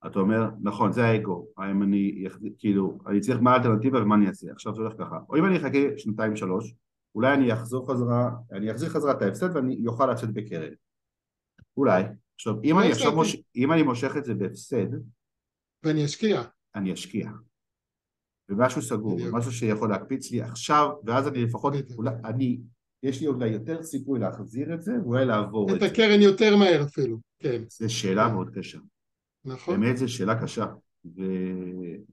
אתה 0.06 0.18
אומר, 0.18 0.48
נכון, 0.62 0.92
זה 0.92 1.04
האגו, 1.04 1.46
האם 1.56 1.82
אני, 1.82 2.24
כאילו, 2.58 2.98
אני 3.06 3.20
צריך 3.20 3.40
מה 3.40 3.52
האלטרנטיבה 3.52 4.02
ומה 4.02 4.14
אני 4.14 4.28
אעשה, 4.28 4.52
עכשיו 4.52 4.74
זה 4.74 4.80
הולך 4.80 4.94
ככה, 4.98 5.18
או 5.28 5.36
אם 5.36 5.46
אני 5.46 5.56
אחכה 5.56 5.78
שנתיים 5.96 6.36
שלוש, 6.36 6.74
אולי 7.14 7.34
אני 7.34 7.52
אחזור 7.52 7.90
חזרה, 7.90 8.30
אני 8.52 8.70
אחזיר 8.70 8.88
חזרה 8.88 9.12
את 9.12 9.22
ההפסד 9.22 9.56
ואני 9.56 9.86
אוכל 9.86 10.12
לצאת 10.12 10.32
בקרן, 10.32 10.72
אולי, 11.76 12.04
עכשיו 12.34 12.54
אם 12.64 12.78
אני 12.78 12.92
עכשיו. 12.92 13.14
מוש... 13.14 13.36
אם 13.56 13.72
אני 13.72 13.82
מושך 13.82 14.16
את 14.16 14.24
זה 14.24 14.34
בהפסד, 14.34 14.86
ואני 15.84 16.04
אשקיע. 16.04 16.42
אני 16.74 16.92
אשקיע, 16.92 17.30
ומשהו 18.48 18.82
סגור. 18.82 19.18
משהו 19.32 19.52
שיכול 19.52 19.90
להקפיץ 19.90 20.30
לי 20.30 20.42
עכשיו, 20.42 20.90
ואז 21.04 21.28
אני 21.28 21.44
לפחות. 21.44 21.74
אולי, 21.96 22.10
אני, 22.24 22.60
יש 23.02 23.20
לי 23.20 23.26
אולי 23.26 23.48
יותר 23.48 23.82
סיכוי 23.82 24.20
להחזיר 24.20 24.74
את 24.74 24.82
זה, 24.82 24.92
ואולי 25.04 25.24
לעבור 25.24 25.70
את 25.70 25.74
את 25.74 25.80
זה, 25.80 25.86
הקרן 25.86 26.22
יותר 26.22 26.56
מהר 26.56 26.82
אפילו, 26.82 27.18
כן, 27.38 27.62
זו 27.70 27.94
שאלה 27.94 28.28
מאוד 28.28 28.50
קשה. 28.54 28.78
נכון? 29.44 29.80
באמת 29.80 29.96
זו 29.96 30.08
שאלה 30.08 30.42
קשה, 30.42 30.66
ואין 31.04 32.04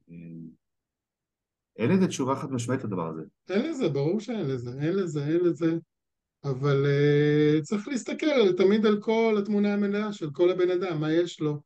לזה 1.92 2.08
תשובה 2.08 2.36
חד 2.36 2.52
משמעית 2.52 2.84
לדבר 2.84 3.08
הזה. 3.08 3.22
אין 3.50 3.70
לזה, 3.70 3.90
ברור 3.90 4.20
שאין 4.20 4.48
לזה, 4.48 4.72
אין 4.82 4.96
לזה, 4.96 5.28
אין 5.28 5.40
לזה, 5.44 5.74
אבל 6.44 6.86
uh, 6.86 7.62
צריך 7.62 7.88
להסתכל 7.88 8.54
תמיד 8.58 8.86
על 8.86 9.02
כל 9.02 9.36
התמונה 9.40 9.74
המלאה 9.74 10.14
של 10.14 10.32
כל 10.32 10.50
הבן 10.50 10.70
אדם, 10.72 11.02
מה 11.02 11.12
יש 11.12 11.40
לו 11.40 11.62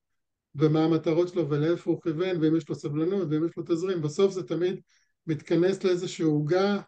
ומה 0.55 0.83
המטרות 0.85 1.27
שלו 1.27 1.49
ולאיפה 1.49 1.91
הוא 1.91 2.01
כיוון 2.01 2.37
ואם 2.41 2.55
יש 2.55 2.69
לו 2.69 2.75
סבלנות 2.75 3.27
ואם 3.29 3.45
יש 3.45 3.51
לו 3.57 3.63
תזרים, 3.63 4.01
בסוף 4.01 4.33
זה 4.33 4.43
תמיד 4.43 4.79
מתכנס 5.27 5.83
לאיזושהי 5.83 6.25
עוגה 6.25 6.81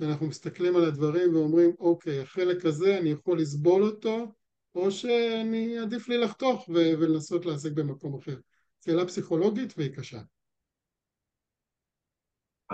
שאנחנו 0.00 0.26
מסתכלים 0.26 0.76
על 0.76 0.84
הדברים 0.84 1.34
ואומרים 1.34 1.70
אוקיי, 1.78 2.20
החלק 2.20 2.64
הזה 2.64 2.98
אני 2.98 3.10
יכול 3.10 3.40
לסבול 3.40 3.82
אותו 3.82 4.32
או 4.74 4.90
שאני 4.90 5.78
עדיף 5.78 6.08
לי 6.08 6.18
לחתוך 6.18 6.68
ו- 6.68 6.92
ולנסות 7.00 7.46
להשיג 7.46 7.72
במקום 7.72 8.18
אחר. 8.18 8.36
שאלה 8.84 9.06
פסיכולוגית 9.06 9.74
והיא 9.76 9.96
קשה. 9.96 10.20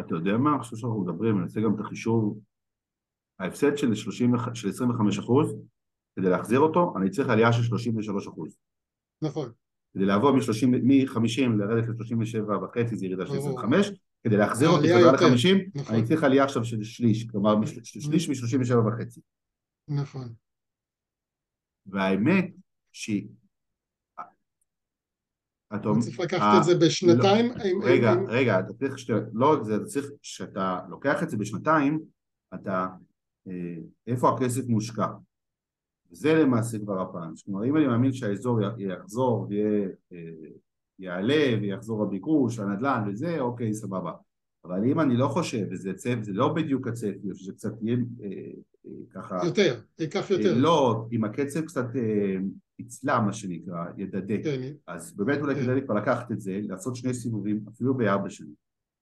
אתה 0.00 0.14
יודע 0.14 0.36
מה? 0.36 0.56
עכשיו 0.56 0.78
שאנחנו 0.78 1.04
מדברים, 1.04 1.36
אני 1.36 1.44
אעשה 1.44 1.60
גם 1.60 1.74
את 1.74 1.80
החישוב, 1.80 2.40
ההפסד 3.38 3.76
של 3.76 3.94
30, 3.94 4.32
של 4.54 4.68
25 4.68 5.18
אחוז, 5.18 5.56
כדי 6.16 6.30
להחזיר 6.30 6.60
אותו, 6.60 6.94
אני 6.96 7.10
צריך 7.10 7.28
עלייה 7.28 7.52
של 7.52 7.62
33 7.62 8.28
אחוז. 8.28 8.56
נכון, 9.22 9.52
כדי 9.94 10.04
לעבור 10.04 10.32
מ-50 10.32 11.48
לרדת 11.58 11.88
ל-37 11.88 12.64
וחצי 12.64 12.96
זה 12.96 13.06
ירידה 13.06 13.26
של 13.26 13.32
ברור. 13.32 13.60
25, 13.60 13.90
כדי 14.26 14.36
להחזיר 14.36 14.68
אותי 14.68 14.88
חזרה 14.88 15.00
יותר, 15.00 15.26
ל-50, 15.26 15.80
נכון. 15.80 15.94
אני 15.94 16.04
צריך 16.04 16.22
עלייה 16.22 16.44
עכשיו 16.44 16.64
של 16.64 16.82
שליש, 16.82 17.26
כלומר 17.30 17.56
מש- 17.56 17.78
שליש 17.82 18.28
מ-37 18.28 18.76
וחצי. 18.88 19.20
נכון. 19.88 20.34
והאמת 21.86 22.54
שהיא... 22.92 23.28
אתה 25.74 25.88
צריך 26.00 26.20
לקחת 26.20 26.40
אה, 26.40 26.58
את 26.58 26.64
זה 26.64 26.86
בשנתיים. 26.86 27.46
לא, 27.46 27.86
רגע, 27.86 28.12
רגע, 28.28 28.60
אתה 28.60 28.72
צריך, 28.72 28.98
שת, 28.98 29.12
לא 29.32 29.52
רק 29.52 29.62
זה, 29.62 29.76
אתה 29.76 29.84
צריך, 29.84 30.06
כשאתה 30.22 30.80
לוקח 30.88 31.22
את 31.22 31.30
זה 31.30 31.36
בשנתיים, 31.36 32.00
אתה, 32.54 32.86
אה, 33.48 33.76
איפה 34.06 34.28
הכסף 34.34 34.62
מושקע? 34.68 35.06
זה 36.10 36.34
למעשה 36.34 36.78
כבר 36.78 37.00
הפאנץ', 37.00 37.42
כלומר 37.42 37.64
אם 37.64 37.76
אני 37.76 37.86
מאמין 37.86 38.12
שהאזור 38.12 38.60
יחזור 38.78 39.46
ויהיה, 39.48 39.88
אה, 40.12 40.48
יעלה 40.98 41.58
ויחזור 41.60 42.02
הביקוש, 42.02 42.58
הנדל"ן 42.58 43.08
וזה, 43.08 43.40
אוקיי, 43.40 43.74
סבבה. 43.74 44.12
אבל 44.64 44.84
אם 44.84 45.00
אני 45.00 45.16
לא 45.16 45.28
חושב, 45.28 45.66
וזה 45.70 45.94
צפ, 45.94 46.16
זה 46.22 46.32
לא 46.32 46.54
בדיוק 46.54 46.88
הצפי, 46.88 47.28
שזה 47.34 47.52
קצת 47.52 47.72
יהיה, 47.82 47.96
אה, 48.22 48.50
ככה... 49.10 49.40
יותר, 49.44 49.80
ייקח 49.98 50.30
יותר. 50.30 50.54
לא, 50.56 51.06
אם 51.12 51.24
הקצב 51.24 51.60
קצת 51.60 51.86
יצלע 52.78 53.20
מה 53.20 53.32
שנקרא, 53.32 53.84
ידדה. 53.96 54.42
כן. 54.42 54.72
אז 54.86 55.12
באמת 55.16 55.38
אולי 55.40 55.54
כן. 55.54 55.62
כדאי 55.62 55.82
כבר 55.84 55.94
לקחת 55.94 56.32
את 56.32 56.40
זה, 56.40 56.60
לעשות 56.62 56.96
שני 56.96 57.14
סיבובים, 57.14 57.64
אפילו 57.68 57.94
בארבע 57.94 58.30
שנים, 58.30 58.54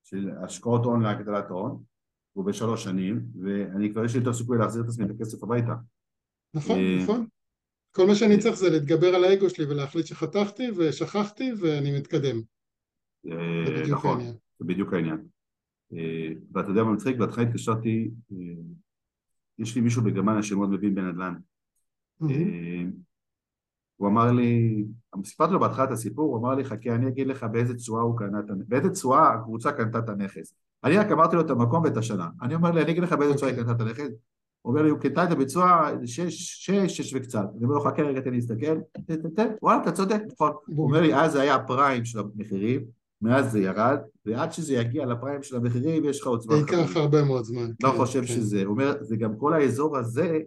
של 0.05 0.31
השקעות 0.43 0.85
הון 0.85 1.03
להגדלת 1.03 1.51
ההון, 1.51 1.83
ובשלוש 2.37 2.85
שנים, 2.85 3.27
ואני 3.43 3.93
כבר 3.93 4.05
יש 4.05 4.15
לי 4.15 4.19
יותר 4.19 4.33
סיכוי 4.33 4.59
להחזיר 4.59 4.83
את 4.83 4.89
עצמי 4.89 5.05
את 5.05 5.11
הכסף 5.11 5.43
הביתה. 5.43 5.75
נכון, 6.55 6.79
נכון. 7.03 7.27
כל 7.97 8.07
מה 8.07 8.15
שאני 8.15 8.39
צריך 8.39 8.57
זה 8.57 8.71
להתגבר 8.71 9.15
על 9.15 9.25
האגו 9.25 9.51
שלי 9.51 9.65
ולהחליט 9.65 10.07
שחתכתי 10.07 10.71
ושכחתי 10.77 11.53
ואני 11.61 11.99
מתקדם. 11.99 12.41
נכון, 13.91 14.21
זה 14.59 14.65
בדיוק 14.65 14.93
העניין. 14.93 15.27
ואתה 16.53 16.69
יודע 16.69 16.85
מה 16.85 16.93
מצחיק? 16.93 17.17
בהתחלה 17.17 17.45
התקשרתי, 17.45 18.11
יש 19.59 19.75
לי 19.75 19.81
מישהו 19.81 20.03
בגרמניה 20.03 20.43
שמאוד 20.43 20.71
מבין 20.71 20.95
בנדל"ן. 20.95 21.35
הוא 23.97 24.09
אמר 24.09 24.33
לי, 24.33 24.85
סיפרתי 25.25 25.53
לו 25.53 25.61
בהתחלה 25.61 25.85
את 25.85 25.91
הסיפור, 25.91 26.31
הוא 26.31 26.39
אמר 26.39 26.55
לי 26.55 26.65
חכה 26.65 26.95
אני 26.95 27.09
אגיד 27.09 27.27
לך 27.27 27.45
באיזה 27.45 27.75
תשואה 27.75 28.03
הוא 28.03 28.19
קנה 28.19 28.41
את 28.41 28.51
הנכס, 28.51 28.69
באיזה 28.69 28.91
תשואה 28.91 29.35
הקבוצה 29.35 29.73
קנתה 29.73 29.99
את 29.99 30.09
הנכס. 30.09 30.55
אני 30.85 30.97
רק 30.97 31.13
אמרתי 31.13 31.37
לו 31.37 31.43
את 31.43 31.51
המקום 31.51 31.83
ואת 31.85 31.97
השנה. 31.97 32.29
אני 32.43 32.55
אומר 32.55 32.71
לי 32.71 32.83
אני 32.83 32.91
אגיד 32.91 33.03
לך 33.03 33.13
באיזה 33.13 33.35
תשואה 33.35 33.51
היא 33.51 33.61
אוקיי. 33.61 33.75
קנתה 33.75 33.85
את 33.85 33.89
הנכס. 33.89 34.15
אומר 34.65 34.83
לי 34.83 34.91
הוא 34.91 34.99
קנתה 34.99 35.25
את 35.25 35.31
הביצוע 35.31 35.91
שש, 36.05 36.35
שש, 36.67 37.01
שש 37.01 37.15
וקצת. 37.15 37.47
אני 37.57 37.65
אומר 37.65 37.75
לו 37.75 37.81
חכה 37.81 38.03
רגע 38.03 38.21
תן 38.21 38.31
לי 38.31 38.37
להסתכל, 38.37 38.77
וואלה 39.63 39.83
אתה 39.83 39.93
צודק, 39.93 40.21
נכון. 40.33 40.53
הוא 40.67 40.87
אומר 40.87 41.01
לי 41.01 41.15
אז 41.15 41.33
זה 41.33 41.41
היה 41.41 41.55
הפריים 41.55 42.05
של 42.05 42.19
המחירים, 42.19 42.85
מאז 43.23 43.53
זה 43.53 43.61
ירד, 43.61 43.99
ועד 44.27 44.53
שזה 44.53 44.75
יגיע 44.75 45.07
לפריים 45.07 45.43
של 45.43 45.57
המחירים 45.57 46.05
יש 46.05 46.21
לך 46.21 46.27
עוד 46.27 46.41
זמן. 46.41 46.57
ייקח 46.57 46.97
הרבה 46.97 47.25
מאוד 47.25 47.45
זמן. 47.45 47.71
לא 47.83 47.91
כן, 47.91 47.97
חושב 47.97 48.21
כן. 48.21 48.27
שזה, 48.27 48.65
הוא 48.65 48.71
אומר 48.71 48.95
זה 49.01 49.17
גם 49.17 49.37
כל 49.37 49.53
האזור 49.53 49.97
הזה 49.97 50.39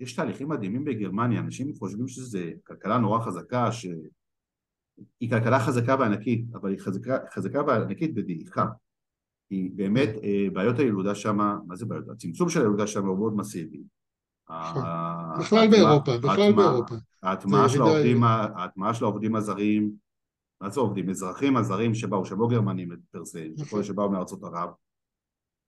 יש 0.00 0.12
תהליכים 0.12 0.48
מדהימים 0.48 0.84
בגרמניה, 0.84 1.40
אנשים 1.40 1.74
חושבים 1.74 2.08
שזו 2.08 2.38
כלכלה 2.66 2.98
נורא 2.98 3.20
חזקה, 3.20 3.72
שהיא 3.72 5.30
כלכלה 5.30 5.60
חזקה 5.60 5.96
וענקית, 5.98 6.44
אבל 6.54 6.70
היא 6.70 6.78
חזקה, 6.78 7.18
חזקה 7.30 7.62
וענקית 7.66 8.14
בדעיכה. 8.14 8.66
כי 9.48 9.70
באמת 9.74 10.08
אה, 10.22 10.46
בעיות 10.52 10.78
הילודה 10.78 11.14
שם, 11.14 11.36
מה 11.66 11.76
זה 11.76 11.86
בעיות? 11.86 12.08
הצמצום 12.08 12.48
של 12.48 12.60
הילודה 12.60 12.86
שם 12.86 13.06
הוא 13.06 13.18
מאוד 13.18 13.36
מסיבי. 13.36 13.82
נכון. 14.50 14.82
בכלל 15.40 15.70
באירופה, 15.70 16.18
בכלל 16.18 16.52
באירופה. 16.52 16.94
ההטמעה 17.22 18.94
של 18.94 19.04
העובדים 19.04 19.36
הזרים, 19.36 19.92
מה 20.60 20.70
זה 20.70 20.80
עובדים? 20.80 21.10
אזרחים 21.10 21.56
הזרים 21.56 21.94
שבאו, 21.94 22.24
שהם 22.24 22.40
לא 22.40 22.48
גרמנים 22.50 22.88
פר 23.10 23.24
סה, 23.24 23.44
נכון. 23.56 23.82
שבאו 23.82 24.10
מארצות 24.10 24.42
ערב, 24.44 24.68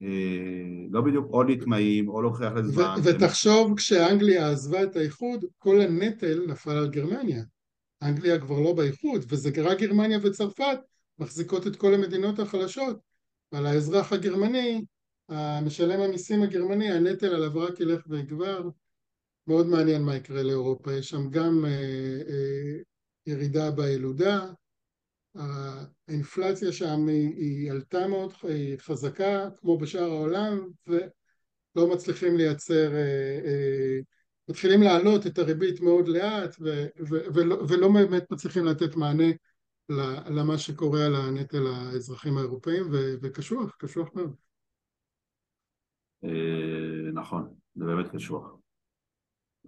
אה, 0.02 0.86
לא 0.90 1.00
בדיוק 1.00 1.26
או 1.30 1.42
נטמעים 1.42 2.08
או 2.08 2.22
לוקח 2.22 2.52
לזה 2.56 2.72
זמן. 2.72 2.94
ותחשוב 3.04 3.76
כשאנגליה 3.76 4.50
עזבה 4.50 4.82
את 4.82 4.96
האיחוד 4.96 5.44
כל 5.58 5.80
הנטל 5.80 6.46
נפל 6.48 6.70
על 6.70 6.88
גרמניה. 6.88 7.42
אנגליה 8.02 8.40
כבר 8.40 8.60
לא 8.60 8.72
באיחוד 8.72 9.24
וזה 9.28 9.50
רק 9.62 9.78
גרמניה 9.78 10.18
וצרפת 10.22 10.78
מחזיקות 11.18 11.66
את 11.66 11.76
כל 11.76 11.94
המדינות 11.94 12.38
החלשות 12.38 13.07
ועל 13.52 13.66
האזרח 13.66 14.12
הגרמני, 14.12 14.84
משלם 15.62 16.00
המיסים 16.00 16.42
הגרמני, 16.42 16.90
הנטל 16.90 17.34
עליו 17.34 17.60
רק 17.60 17.80
ילך 17.80 18.04
ויגבר. 18.08 18.68
מאוד 19.46 19.66
מעניין 19.66 20.02
מה 20.02 20.16
יקרה 20.16 20.42
לאירופה, 20.42 20.92
יש 20.92 21.08
שם 21.08 21.30
גם 21.30 21.64
אה, 21.64 21.70
אה, 22.28 22.78
ירידה 23.26 23.70
בילודה, 23.70 24.46
האינפלציה 25.34 26.72
שם 26.72 27.06
היא, 27.08 27.34
היא 27.36 27.70
עלתה 27.70 28.08
מאוד, 28.08 28.32
היא 28.42 28.78
חזקה 28.78 29.48
כמו 29.56 29.78
בשאר 29.78 30.10
העולם 30.10 30.68
ולא 30.86 31.94
מצליחים 31.94 32.36
לייצר, 32.36 32.94
אה, 32.94 33.40
אה, 33.44 33.98
מתחילים 34.48 34.82
להעלות 34.82 35.26
את 35.26 35.38
הריבית 35.38 35.80
מאוד 35.80 36.08
לאט 36.08 36.56
ו, 36.60 36.86
ו, 37.08 37.16
ולא, 37.34 37.64
ולא 37.68 37.88
באמת 37.92 38.30
מצליחים 38.30 38.64
לתת 38.64 38.96
מענה 38.96 39.28
למה 40.30 40.58
שקורה 40.58 41.06
על 41.06 41.14
הנטל 41.14 41.66
האזרחים 41.66 42.36
האירופאים 42.36 42.84
וקשוח, 43.22 43.76
קשוח 43.78 44.08
מאוד. 44.14 44.34
אה, 46.24 47.10
נכון, 47.12 47.54
זה 47.74 47.84
באמת 47.84 48.08
קשוח. 48.08 48.56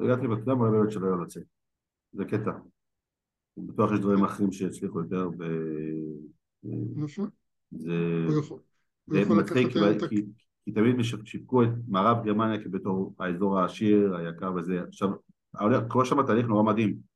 הגעתי 0.00 0.28
בקדם, 0.28 0.61
אבל 0.61 0.70
באמת 0.70 0.92
שלא 0.92 1.06
יהיה 1.06 1.16
לצאת. 1.24 1.42
זה 2.12 2.24
קטע. 2.24 2.50
בטוח 3.56 3.92
יש 3.92 4.00
דברים 4.00 4.24
אחרים 4.24 4.52
שיצליחו 4.52 5.00
יותר 5.00 5.28
ב... 5.28 5.44
נכון. 6.96 7.30
זה... 7.70 7.92
מצחיק, 9.30 9.68
כי 10.64 10.72
תמיד 10.72 10.96
שיפקו 11.24 11.62
את 11.62 11.68
מערב 11.88 12.24
גרמניה 12.24 12.64
כבתור 12.64 13.14
האזור 13.18 13.59
העשיר, 13.59 14.16
היקר 14.16 14.52
וזה. 14.54 14.83
עכשיו, 14.88 15.09
קורה 15.88 16.04
שם 16.04 16.26
תהליך 16.26 16.46
נורא 16.46 16.62
מדהים. 16.62 17.10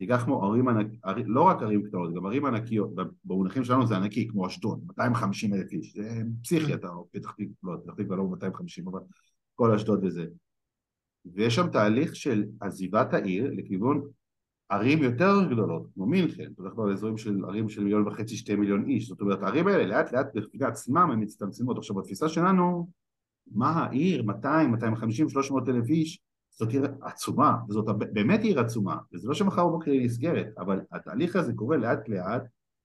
תיקח 0.00 0.24
כמו 0.24 0.44
ערים 0.44 0.68
ענקיות, 0.68 1.00
לא 1.26 1.42
רק 1.42 1.62
ערים 1.62 1.82
קטנות, 1.82 2.14
גם 2.14 2.26
ערים 2.26 2.46
ענקיות, 2.46 2.90
במונחים 3.24 3.64
שלנו 3.64 3.86
זה 3.86 3.96
ענקי, 3.96 4.28
כמו 4.28 4.46
אשדוד, 4.46 4.84
250 4.86 5.54
אלף 5.54 5.72
איש, 5.72 5.94
זה 5.96 6.22
פסיכי, 6.42 6.74
אתה 6.74 6.88
פתח 7.12 7.30
תקווה, 7.30 7.74
לא, 7.74 7.80
פתח 7.84 7.92
תקווה 7.94 8.16
לא 8.16 8.24
250, 8.24 8.88
אבל 8.88 9.00
כל 9.54 9.72
אשדוד 9.72 10.04
וזה. 10.04 10.26
ויש 11.34 11.54
שם 11.54 11.68
תהליך 11.72 12.16
של 12.16 12.44
עזיבת 12.60 13.14
העיר 13.14 13.50
לכיוון 13.56 14.02
ערים 14.68 15.02
יותר 15.02 15.32
גדולות, 15.50 15.86
כמו 15.94 16.06
מינכן, 16.06 16.52
בדרך 16.58 16.72
כלל 16.74 16.92
אזורים 16.92 17.18
של 17.18 17.44
ערים 17.44 17.68
של 17.68 17.84
מיליון 17.84 18.08
וחצי, 18.08 18.36
שתי 18.36 18.56
מיליון 18.56 18.84
איש, 18.84 19.08
זאת 19.08 19.20
אומרת 19.20 19.42
הערים 19.42 19.66
האלה 19.66 19.86
לאט 19.86 20.12
לאט 20.12 20.26
בפני 20.34 20.66
עצמם 20.66 21.10
הן 21.10 21.22
מצטמצמות. 21.22 21.78
עכשיו 21.78 21.96
בתפיסה 21.96 22.28
שלנו, 22.28 22.88
מה 23.52 23.70
העיר, 23.70 24.22
200, 24.22 24.70
250, 24.70 25.28
300 25.28 25.68
אלף 25.68 25.88
איש, 25.88 26.20
זאת 26.50 26.68
עיר 26.70 26.82
עצומה, 27.02 27.56
וזאת 27.68 27.84
באמת 28.12 28.40
עיר 28.40 28.60
עצומה, 28.60 28.96
וזה 29.12 29.28
לא 29.28 29.34
שמחר 29.34 29.66
בבוקר 29.66 29.90
היא 29.90 30.04
נסגרת, 30.04 30.46
אבל 30.58 30.80
התהליך 30.92 31.36
הזה 31.36 31.52
קורה 31.52 31.76
לאט 31.76 32.08
לאט, 32.08 32.42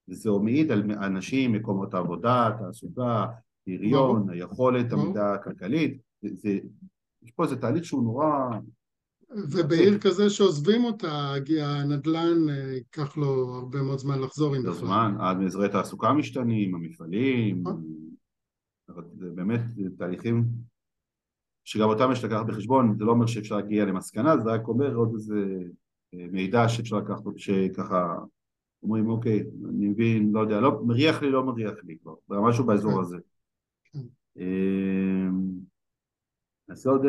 וזה 0.10 0.30
מעיד 0.42 0.72
על 0.72 0.92
אנשים, 0.92 1.52
מקומות 1.52 1.94
העבודה, 1.94 2.50
תעסוקה, 2.60 3.26
פריון, 3.66 4.30
היכולת, 4.30 4.92
המידה 4.92 5.34
הכלכלית, 5.34 6.02
זה, 6.22 6.60
יש 7.24 7.32
פה 7.32 7.44
איזה 7.44 7.56
תהליך 7.56 7.86
שהוא 7.86 8.04
נורא 8.04 8.60
ובעיר 9.30 10.00
כזה 10.00 10.30
שעוזבים 10.30 10.84
אותה, 10.84 11.34
הנדל"ן 11.62 12.50
אה, 12.50 12.74
ייקח 12.74 13.18
לו 13.18 13.56
הרבה 13.56 13.82
מאוד 13.82 14.00
זמן 14.00 14.22
לחזור 14.22 14.56
עם 14.56 14.62
בכלל. 14.62 14.74
זמן, 14.74 15.16
עד 15.20 15.38
מאזורי 15.38 15.70
תעסוקה 15.70 16.14
משתנים, 16.14 16.76
המפעלים, 16.76 17.62
נכון. 17.62 17.84
זה 19.16 19.30
באמת 19.36 19.62
תהליכים 19.98 20.46
שגם 21.66 21.90
אותם 21.90 22.10
יש 22.12 22.24
לקחת 22.24 22.46
בחשבון, 22.46 22.98
זה 22.98 23.06
לא 23.06 23.12
אומר 23.12 23.26
שאפשר 23.26 23.56
להגיע 23.56 23.86
למסקנה, 23.86 24.38
זה 24.38 24.50
רק 24.50 24.68
אומר 24.68 24.96
עוד 24.96 25.12
איזה 25.14 25.40
אה, 26.14 26.28
מידע 26.32 26.70
שאפשר 26.70 26.96
לקחת, 26.96 27.24
שככה 27.38 28.18
אומרים 28.84 29.10
אוקיי, 29.10 29.44
אני 29.70 29.88
מבין, 29.88 30.32
לא 30.32 30.40
יודע, 30.40 30.60
לא, 30.60 30.82
מריח 30.86 31.22
לי, 31.22 31.32
לא 31.32 31.44
מריח 31.44 31.74
לי 31.84 31.98
כבר, 31.98 32.42
משהו 32.42 32.66
באזור 32.66 32.94
כן. 32.94 33.00
הזה. 33.00 33.18
כן. 33.84 34.00
אה, 34.38 35.30
נעשה 36.70 36.90
עוד 36.90 37.02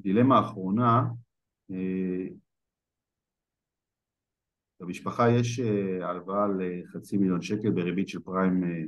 דילמה 0.00 0.40
אחרונה, 0.40 1.04
אה, 1.70 2.26
במשפחה 4.80 5.30
יש 5.30 5.60
אה, 5.60 6.08
הלוואה 6.08 6.46
לחצי 6.58 7.16
מיליון 7.16 7.42
שקל 7.42 7.70
בריבית 7.70 8.08
של 8.08 8.20
פריים 8.20 8.64
אה, 8.64 8.82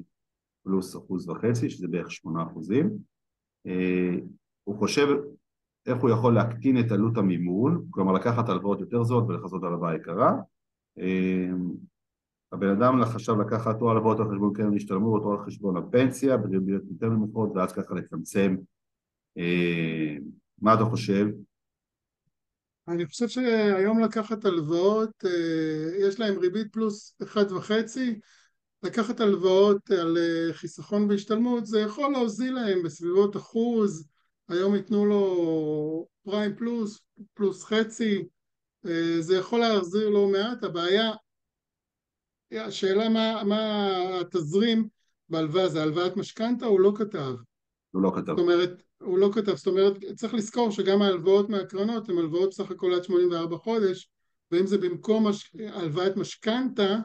פלוס 0.62 0.96
אחוז 0.96 1.28
וחצי, 1.28 1.70
שזה 1.70 1.88
בערך 1.88 2.10
שמונה 2.10 2.42
אחוזים. 2.42 3.14
הוא 4.64 4.78
חושב 4.78 5.06
איך 5.86 5.98
הוא 6.02 6.10
יכול 6.10 6.34
להקטין 6.34 6.80
את 6.80 6.92
עלות 6.92 7.16
המימון, 7.16 7.86
כלומר 7.90 8.12
לקחת 8.12 8.48
הלוואות 8.48 8.80
יותר 8.80 9.02
זולות 9.02 9.28
ולחזות 9.28 9.62
הלוואה 9.62 9.94
יקרה. 9.94 10.32
הבן 12.52 12.68
אדם 12.68 13.04
חשב 13.04 13.32
לקחת 13.40 13.80
או 13.80 13.90
הלוואות 13.90 14.20
על 14.20 14.26
חשבון 14.30 14.52
קרן 14.54 14.76
השתלמות 14.76 15.22
או 15.22 15.32
על 15.32 15.46
חשבון 15.46 15.76
הפנסיה 15.76 16.36
בריביות 16.36 16.82
יותר 16.90 17.06
נמוכות 17.06 17.50
ואז 17.54 17.72
ככה 17.72 17.94
לצמצם. 17.94 18.56
מה 20.58 20.74
אתה 20.74 20.84
חושב? 20.84 21.26
אני 22.88 23.06
חושב 23.06 23.28
שהיום 23.28 24.00
לקחת 24.00 24.44
הלוואות, 24.44 25.24
אה, 25.24 26.06
יש 26.06 26.20
להם 26.20 26.38
ריבית 26.38 26.72
פלוס 26.72 27.16
אחד 27.22 27.52
וחצי, 27.52 28.20
לקחת 28.82 29.20
הלוואות 29.20 29.90
על 29.90 30.16
אה, 30.18 30.52
חיסכון 30.52 31.10
והשתלמות 31.10 31.66
זה 31.66 31.80
יכול 31.80 32.12
להוזיל 32.12 32.54
להם 32.54 32.82
בסביבות 32.82 33.36
אחוז, 33.36 34.08
היום 34.48 34.74
ייתנו 34.74 35.06
לו 35.06 36.06
פריים 36.24 36.56
פלוס, 36.56 37.00
פלוס 37.34 37.64
חצי, 37.64 38.24
אה, 38.86 39.20
זה 39.20 39.36
יכול 39.36 39.60
להחזיר 39.60 40.08
לא 40.08 40.28
מעט, 40.28 40.62
הבעיה, 40.62 41.12
השאלה 42.52 43.08
מה, 43.08 43.44
מה 43.44 43.90
התזרים 44.20 44.88
בהלוואה, 45.28 45.68
זה 45.68 45.82
הלוואת 45.82 46.16
משכנתה 46.16 46.66
הוא 46.66 46.80
לא 46.80 46.92
כתב. 46.96 47.34
הוא 47.90 48.02
לא 48.02 48.12
כתב. 48.14 48.32
זאת 48.36 48.38
אומרת, 48.38 48.82
הוא 49.00 49.18
לא 49.18 49.30
כתב, 49.34 49.54
זאת 49.54 49.66
אומרת 49.66 49.96
צריך 50.16 50.34
לזכור 50.34 50.70
שגם 50.70 51.02
ההלוואות 51.02 51.48
מהקרנות 51.48 52.08
הן 52.08 52.18
הלוואות 52.18 52.50
בסך 52.50 52.70
הכל 52.70 52.94
עד 52.94 53.04
84 53.04 53.56
חודש 53.56 54.10
ואם 54.50 54.66
זה 54.66 54.78
במקום 54.78 55.28
מש... 55.28 55.56
הלוואת 55.68 56.16
משכנתה 56.16 56.98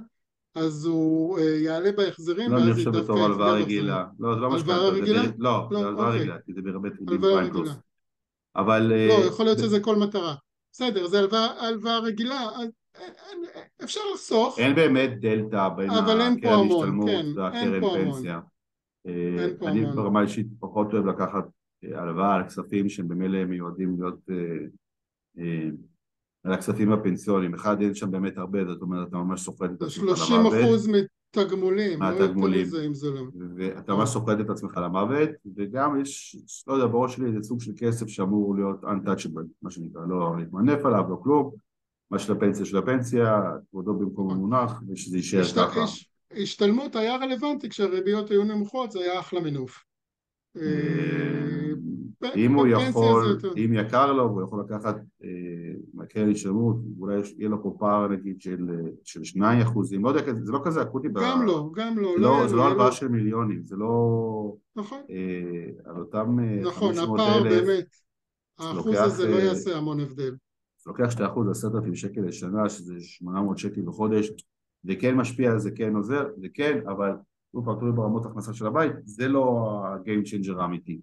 אז 0.56 0.86
הוא 0.86 1.40
uh, 1.40 1.42
יעלה 1.42 1.92
בהחזרים 1.92 2.52
לא, 2.52 2.58
ואז 2.58 2.80
ידווקא 2.80 3.02
בתור 3.02 3.26
הלוואה 3.26 3.52
רגילה 3.52 4.06
לא, 4.20 4.36
זה 4.36 4.40
לא 4.42 4.50
משכנתה, 4.50 4.74
רגילה? 4.74 5.22
לא, 5.38 5.70
זה 5.72 5.78
הלוואה 5.78 6.06
אוקיי. 6.08 6.20
רגילה, 6.20 6.38
כי 6.46 6.54
זה 6.54 6.62
ברמת 6.62 6.94
פריים 7.22 7.52
פלוס 7.52 7.70
אבל... 8.56 8.82
לא, 9.08 9.14
יכול 9.14 9.46
להיות 9.46 9.60
שזה 9.60 9.80
כל 9.80 9.96
מטרה. 9.96 10.36
בסדר, 10.72 11.08
זה 11.08 11.20
הלוואה 11.60 12.00
רגילה, 12.00 12.50
אפשר 13.84 14.00
לחסוך. 14.14 14.60
אין 14.60 14.76
באמת 14.76 15.20
דלתא 15.20 15.70
בין 15.70 15.90
הקרן 15.90 16.36
השתלמות 16.38 17.10
כן, 17.10 17.26
והקרן 17.36 17.82
פנסיה. 17.82 18.40
אני 19.68 19.86
ברמה 19.86 20.22
אישית 20.22 20.48
פחות 20.60 20.94
אוהב 20.94 21.06
לקחת 21.06 21.44
הלוואה 21.84 22.36
על 22.36 22.44
כספים 22.44 22.90
שהם 22.90 23.08
במילא 23.08 23.46
מיועדים 23.46 23.96
להיות 24.00 24.20
על 26.44 26.54
הכספים 26.54 26.92
הפנסיונים, 26.92 27.54
אחד 27.54 27.82
אין 27.82 27.96
שם 27.96 28.12
באמת 28.12 28.38
הרבה, 28.38 28.66
זאת 28.66 28.82
אומרת 28.82 29.08
אתה 29.08 29.18
ממש 29.18 29.42
סוחט 29.42 29.70
את 29.78 29.82
עצמך 29.82 30.04
למוות. 30.04 30.18
30 30.18 30.46
אחוז 30.46 30.90
מתגמולים, 30.90 32.02
לא 32.02 32.08
יותר 32.08 32.34
מזה 32.34 32.86
אם 32.86 32.94
זה 32.94 33.12
לא. 33.12 33.22
ואתה 33.56 33.94
ממש 33.94 34.10
סוחט 34.10 34.40
את 34.40 34.50
עצמך 34.50 34.78
למוות, 34.78 35.30
וגם 35.56 36.02
יש, 36.02 36.36
לא 36.68 36.74
יודע, 36.74 36.88
בראש 36.88 37.16
שלי 37.16 37.26
איזה 37.28 37.44
סוג 37.44 37.62
של 37.62 37.72
כסף 37.78 38.08
שאמור 38.08 38.56
להיות 38.56 38.84
untouchable, 38.84 39.46
מה 39.62 39.72
שנקרא, 39.72 40.02
לא 40.10 40.36
להתמנף 40.38 40.86
עליו, 40.86 41.04
לא 41.10 41.20
כלום, 41.24 41.52
מה 42.12 42.20
של 42.20 42.34
הפנסיה 42.34 42.66
של 42.66 42.78
הפנסיה, 42.78 43.42
כבודו 43.72 43.94
במקום 43.94 44.32
המונח, 44.32 44.82
ושזה 44.88 45.18
יישאר 45.18 45.44
ככה. 45.44 45.82
השתלמות 46.32 46.96
היה 46.96 47.16
רלוונטי 47.16 47.70
כשהריביות 47.70 48.32
היו 48.32 48.44
נמוכות, 48.44 48.92
זה 48.92 49.00
היה 49.00 49.20
אחלה 49.20 49.42
מינוף. 49.42 49.84
אם 52.36 52.54
הוא 52.54 52.68
יכול, 52.68 53.38
אם 53.58 53.74
יקר 53.74 54.14
לו 54.14 54.24
והוא 54.24 54.44
יכול 54.44 54.64
לקחת 54.66 54.96
מקרן 56.10 56.32
השתלמות, 56.32 56.76
אולי 57.00 57.22
יהיה 57.38 57.50
לו 57.50 57.64
פה 57.64 57.76
פער 57.80 58.08
נגיד 58.08 58.42
של 59.04 59.24
שניים 59.24 59.62
אחוזים, 59.62 60.04
לא 60.04 60.10
יודע, 60.10 60.34
זה 60.34 60.52
לא 60.52 60.60
כזה 60.64 60.82
אקוטי. 60.82 61.08
גם 61.14 61.46
לא, 61.46 61.72
גם 61.76 61.98
לא. 61.98 62.48
זה 62.48 62.56
לא 62.56 62.68
הלוואה 62.68 62.92
של 62.92 63.08
מיליונים, 63.08 63.66
זה 63.66 63.76
לא... 63.76 64.56
נכון. 64.76 65.00
על 65.86 66.00
אותם 66.00 66.38
500 66.72 66.90
אלף. 66.90 66.98
נכון, 66.98 67.20
הפער 67.20 67.44
באמת. 67.44 67.96
האחוז 68.60 68.96
הזה 68.96 69.32
לא 69.32 69.36
יעשה 69.36 69.78
המון 69.78 70.00
הבדל. 70.00 70.36
זה 70.78 70.92
לוקח 70.92 71.10
שתי 71.10 71.26
אחוז, 71.26 71.50
עשרת 71.50 71.76
אלפים 71.76 71.96
שקל 71.96 72.22
לשנה, 72.22 72.70
שזה 72.70 72.94
שמונה 73.00 73.42
מאות 73.42 73.58
שקל 73.58 73.82
בחודש, 73.82 74.32
זה 74.84 74.96
כן 74.96 75.16
משפיע, 75.16 75.58
זה 75.58 75.72
כן 75.72 75.96
עוזר, 75.96 76.24
זה 76.38 76.48
כן, 76.54 76.80
אבל 76.88 77.12
הוא 77.52 77.64
כבר 77.64 77.76
תלוי 77.76 77.92
ברמות 77.92 78.26
הכנסה 78.26 78.54
של 78.54 78.68
הבית, 78.68 78.92
זה 79.04 79.28
לא 79.28 79.66
ה-game 79.86 80.28
changer 80.28 80.62
האמיתי. 80.62 81.02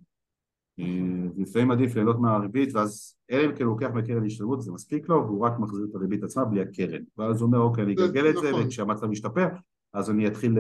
לפעמים 1.36 1.70
עדיף 1.70 1.94
ליהנות 1.94 2.18
מהריבית 2.20 2.74
ואז 2.74 3.16
אלא 3.30 3.46
אם 3.46 3.54
כן 3.54 3.64
הוא 3.64 3.72
לוקח 3.72 3.88
מהקרן 3.94 4.26
השתלמות 4.26 4.62
זה 4.62 4.72
מספיק 4.72 5.08
לו 5.08 5.24
והוא 5.26 5.46
רק 5.46 5.58
מחזיר 5.58 5.86
את 5.90 5.94
הריבית 5.94 6.22
עצמה 6.22 6.44
בלי 6.44 6.60
הקרן. 6.60 7.02
ואז 7.18 7.40
הוא 7.40 7.46
אומר 7.46 7.58
אוקיי 7.58 7.84
אני 7.84 7.92
אגלגל 7.92 8.30
את 8.30 8.36
זה 8.36 8.50
נכון. 8.50 8.62
וכשהמצב 8.62 9.06
משתפר 9.06 9.46
אז 9.92 10.10
אני 10.10 10.26
אתחיל 10.26 10.58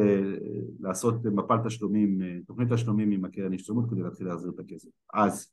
לעשות 0.80 1.24
מפל 1.24 1.56
תשלומים, 1.64 2.18
תוכנית 2.46 2.72
תשלומים 2.72 3.10
עם 3.10 3.24
הקרן 3.24 3.54
השתלמות 3.54 3.90
כדי 3.90 4.02
להתחיל 4.02 4.26
להחזיר 4.26 4.50
את 4.54 4.58
הכסף. 4.58 4.88
אז 5.14 5.52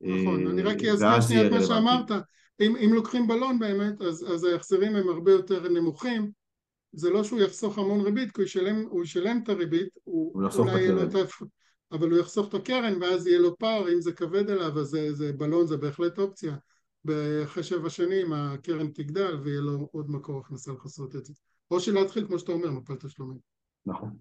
נכון, 0.00 0.46
אני 0.46 0.62
רק 0.62 0.84
אזכיר 0.84 1.20
שנייה 1.20 1.46
את 1.46 1.52
מה 1.52 1.62
שאמרת. 1.62 2.10
אם, 2.60 2.90
לוקחים 2.94 3.26
בלון 3.26 3.58
באמת 3.58 4.02
אז, 4.02 4.44
ההחזרים 4.44 4.96
הם 4.96 5.08
הרבה 5.08 5.32
יותר 5.32 5.68
נמוכים. 5.68 6.30
זה 6.92 7.10
לא 7.10 7.24
שהוא 7.24 7.40
יחסוך 7.40 7.78
המון 7.78 8.00
ריבית 8.00 8.30
כי 8.30 8.42
הוא 8.88 9.02
ישלם, 9.04 9.40
את 9.42 9.48
הריבית 9.48 9.88
הוא 10.04 10.42
יחסוך 10.44 10.68
את 10.68 10.74
הקרן 10.74 11.24
אבל 11.92 12.10
הוא 12.10 12.18
יחסוך 12.18 12.48
את 12.48 12.54
הקרן 12.54 13.02
ואז 13.02 13.26
יהיה 13.26 13.38
לו 13.38 13.58
פער, 13.58 13.92
אם 13.92 14.00
זה 14.00 14.12
כבד 14.12 14.50
עליו 14.50 14.78
אז 14.78 14.86
זה, 14.86 15.12
זה 15.12 15.32
בלון 15.32 15.66
זה 15.66 15.76
בהחלט 15.76 16.18
אופציה. 16.18 16.56
אחרי 17.44 17.62
שבע 17.62 17.90
שנים 17.90 18.32
הקרן 18.32 18.88
תגדל 18.88 19.40
ויהיה 19.42 19.60
לו 19.60 19.88
עוד 19.92 20.10
מקור 20.10 20.40
הכנסה 20.40 20.72
לכסות 20.72 21.16
את 21.16 21.24
זה. 21.24 21.32
או 21.70 21.80
שלהתחיל 21.80 22.26
כמו 22.26 22.38
שאתה 22.38 22.52
אומר, 22.52 22.70
מפל 22.70 22.96
תשלומים. 22.96 23.38
נכון. 23.86 24.16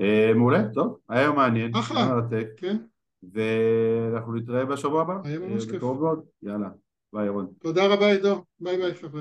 אה, 0.00 0.34
מעולה, 0.34 0.62
טוב, 0.74 0.98
היה 1.08 1.30
מעניין. 1.30 1.74
אחלה, 1.76 2.20
כן. 2.56 2.76
ואנחנו 3.32 4.34
נתראה 4.34 4.64
בשבוע 4.64 5.02
הבא. 5.02 5.14
היה 5.24 5.38
ממש 5.38 5.70
כיף. 5.70 5.82
יאללה, 6.42 6.68
ביי 7.12 7.26
ירון. 7.26 7.46
תודה 7.58 7.86
רבה 7.86 8.06
עידו, 8.06 8.44
ביי 8.60 8.76
ביי 8.76 8.94
חבר'ה. 8.94 9.10